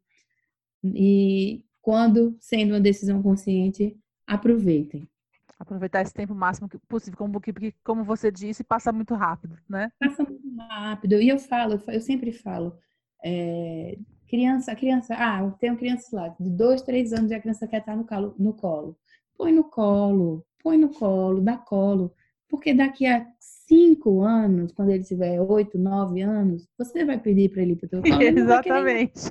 E 0.84 1.64
quando 1.82 2.37
sendo 2.38 2.74
uma 2.74 2.80
decisão 2.80 3.22
consciente, 3.22 3.96
aproveitem 4.26 5.08
aproveitar 5.56 6.02
esse 6.02 6.12
tempo 6.12 6.34
máximo 6.34 6.68
possível, 6.88 7.16
como, 7.16 7.40
porque, 7.40 7.72
como 7.82 8.04
você 8.04 8.30
disse, 8.30 8.62
passa 8.62 8.92
muito 8.92 9.14
rápido, 9.14 9.56
né? 9.68 9.90
Passa 9.98 10.22
muito 10.22 10.56
rápido. 10.58 11.14
E 11.14 11.28
eu 11.28 11.38
falo, 11.38 11.80
eu 11.88 12.00
sempre 12.00 12.32
falo, 12.32 12.76
é, 13.24 13.96
criança, 14.35 14.73
a 14.73 14.75
criança, 14.75 15.14
ah, 15.16 15.44
eu 15.44 15.53
tenho 15.53 15.77
criança 15.77 16.16
lá 16.16 16.29
de 16.29 16.51
dois, 16.51 16.83
três 16.83 17.12
anos 17.12 17.31
e 17.31 17.35
a 17.35 17.40
criança 17.40 17.68
quer 17.68 17.79
estar 17.79 17.97
no 17.97 18.05
colo, 18.05 18.35
no 18.37 18.53
colo. 18.53 18.99
Põe 19.37 19.53
no 19.53 19.62
colo, 19.62 20.44
põe 20.61 20.77
no 20.77 20.88
colo, 20.88 21.40
dá 21.40 21.57
colo. 21.57 22.12
Porque 22.49 22.75
daqui 22.75 23.07
a 23.07 23.25
cinco 23.38 24.23
anos, 24.23 24.73
quando 24.73 24.90
ele 24.90 25.05
tiver 25.05 25.40
oito, 25.40 25.79
nove 25.79 26.20
anos, 26.20 26.68
você 26.77 27.05
vai 27.05 27.18
pedir 27.18 27.49
para 27.51 27.62
ele 27.62 27.73
ir 27.73 27.77
para 27.77 27.87
o 27.87 27.90
teu 27.90 28.03
colo. 28.11 28.23
Exatamente. 28.23 29.31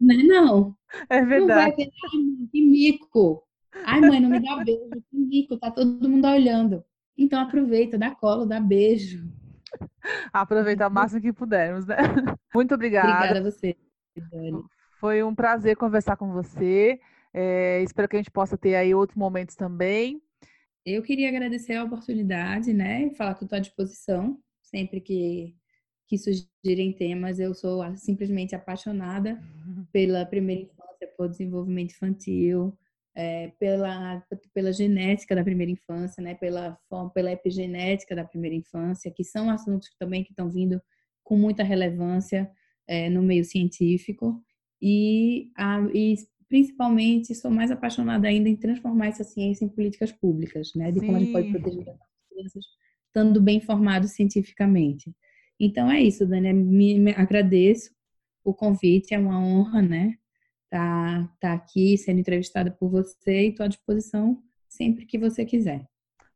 Não, 0.00 0.14
é 0.14 0.22
não. 0.22 0.76
É 1.10 1.22
verdade. 1.22 1.40
Não 1.40 1.66
vai 1.66 1.72
querer, 1.72 1.90
que 2.50 2.62
mico. 2.62 3.42
Ai, 3.84 4.00
mãe, 4.00 4.20
não 4.20 4.30
me 4.30 4.40
dá 4.40 4.56
beijo, 4.64 5.02
que 5.10 5.24
rico, 5.30 5.58
tá 5.58 5.70
todo 5.70 6.08
mundo 6.08 6.26
olhando. 6.26 6.82
Então 7.16 7.40
aproveita, 7.40 7.98
dá 7.98 8.14
colo, 8.14 8.46
dá 8.46 8.58
beijo. 8.58 9.22
Aproveita 10.32 10.88
o 10.88 10.90
máximo 10.90 11.20
que 11.20 11.32
pudermos, 11.32 11.86
né? 11.86 11.96
Muito 12.54 12.74
obrigada. 12.74 13.08
Obrigada 13.10 13.38
a 13.40 13.50
você. 13.50 13.76
Foi 15.00 15.22
um 15.22 15.34
prazer 15.34 15.76
conversar 15.76 16.16
com 16.16 16.32
você. 16.32 17.00
É, 17.32 17.82
espero 17.82 18.08
que 18.08 18.16
a 18.16 18.18
gente 18.18 18.30
possa 18.30 18.56
ter 18.56 18.76
aí 18.76 18.94
outros 18.94 19.16
momentos 19.16 19.56
também. 19.56 20.22
Eu 20.86 21.02
queria 21.02 21.28
agradecer 21.28 21.74
a 21.74 21.84
oportunidade, 21.84 22.72
né? 22.72 23.10
Falar 23.14 23.34
que 23.34 23.44
estou 23.44 23.56
à 23.56 23.60
disposição 23.60 24.38
sempre 24.62 25.00
que, 25.00 25.56
que 26.06 26.18
surgirem 26.18 26.92
temas. 26.92 27.38
Eu 27.38 27.54
sou 27.54 27.82
simplesmente 27.96 28.54
apaixonada 28.54 29.40
pela 29.92 30.26
primeira 30.26 30.62
infância, 30.62 31.08
por 31.16 31.28
desenvolvimento 31.28 31.92
infantil, 31.92 32.76
é, 33.14 33.48
pela, 33.58 34.22
pela 34.52 34.72
genética 34.72 35.34
da 35.34 35.44
primeira 35.44 35.72
infância, 35.72 36.22
né, 36.22 36.34
pela, 36.34 36.78
pela 37.14 37.32
epigenética 37.32 38.14
da 38.14 38.24
primeira 38.24 38.56
infância, 38.56 39.10
que 39.10 39.24
são 39.24 39.48
assuntos 39.50 39.88
também 39.98 40.24
que 40.24 40.30
estão 40.30 40.50
vindo 40.50 40.80
com 41.22 41.36
muita 41.36 41.62
relevância 41.62 42.50
é, 42.86 43.08
no 43.10 43.22
meio 43.22 43.44
científico 43.44 44.42
e, 44.80 45.50
a, 45.56 45.80
e 45.92 46.16
principalmente 46.48 47.34
sou 47.34 47.50
mais 47.50 47.70
apaixonada 47.70 48.28
ainda 48.28 48.48
em 48.48 48.56
transformar 48.56 49.08
essa 49.08 49.24
ciência 49.24 49.64
em 49.64 49.68
políticas 49.68 50.12
públicas, 50.12 50.72
né, 50.74 50.92
de 50.92 51.00
Sim. 51.00 51.06
como 51.06 51.16
a 51.16 51.20
gente 51.20 51.32
pode 51.32 51.50
proteger 51.50 51.88
as 51.88 52.28
crianças 52.28 52.64
estando 53.06 53.40
bem 53.40 53.58
informados 53.58 54.12
cientificamente. 54.12 55.14
Então 55.58 55.90
é 55.90 56.00
isso, 56.00 56.26
Dani, 56.26 56.52
me, 56.52 56.98
me 56.98 57.12
agradeço 57.12 57.94
o 58.42 58.52
convite, 58.52 59.14
é 59.14 59.18
uma 59.18 59.40
honra, 59.40 59.80
né, 59.80 60.18
tá, 60.68 61.30
tá 61.40 61.52
aqui 61.54 61.96
sendo 61.96 62.20
entrevistada 62.20 62.70
por 62.70 62.90
você 62.90 63.46
e 63.46 63.48
estou 63.50 63.64
à 63.64 63.68
disposição 63.68 64.42
sempre 64.68 65.06
que 65.06 65.18
você 65.18 65.44
quiser. 65.44 65.88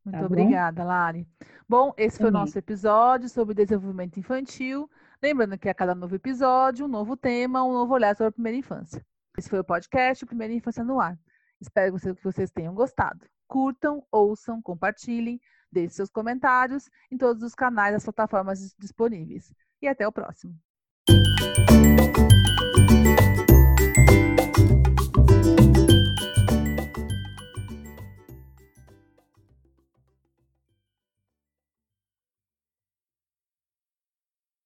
Muito 0.04 0.20
tá 0.20 0.26
obrigada, 0.26 0.84
Lari. 0.84 1.26
Bom, 1.68 1.92
esse 1.98 2.18
foi 2.18 2.28
o 2.28 2.32
nosso 2.32 2.56
episódio 2.58 3.28
sobre 3.28 3.54
desenvolvimento 3.54 4.18
infantil. 4.18 4.88
Lembrando 5.20 5.58
que 5.58 5.68
a 5.68 5.74
cada 5.74 5.96
novo 5.96 6.14
episódio, 6.14 6.84
um 6.84 6.88
novo 6.88 7.16
tema, 7.16 7.64
um 7.64 7.72
novo 7.72 7.92
olhar 7.92 8.14
sobre 8.14 8.28
a 8.28 8.32
primeira 8.32 8.56
infância. 8.56 9.04
Esse 9.36 9.48
foi 9.50 9.58
o 9.58 9.64
podcast 9.64 10.24
Primeira 10.24 10.54
Infância 10.54 10.84
no 10.84 11.00
Ar. 11.00 11.18
Espero 11.60 11.96
que 11.98 12.22
vocês 12.22 12.52
tenham 12.52 12.72
gostado. 12.72 13.26
Curtam, 13.48 14.06
ouçam, 14.12 14.62
compartilhem. 14.62 15.40
Deixe 15.72 15.94
seus 15.94 16.08
comentários 16.08 16.88
em 17.10 17.18
todos 17.18 17.42
os 17.42 17.52
canais 17.52 17.94
das 17.94 18.04
plataformas 18.04 18.72
disponíveis. 18.78 19.52
E 19.82 19.88
até 19.88 20.06
o 20.06 20.12
próximo. 20.12 20.54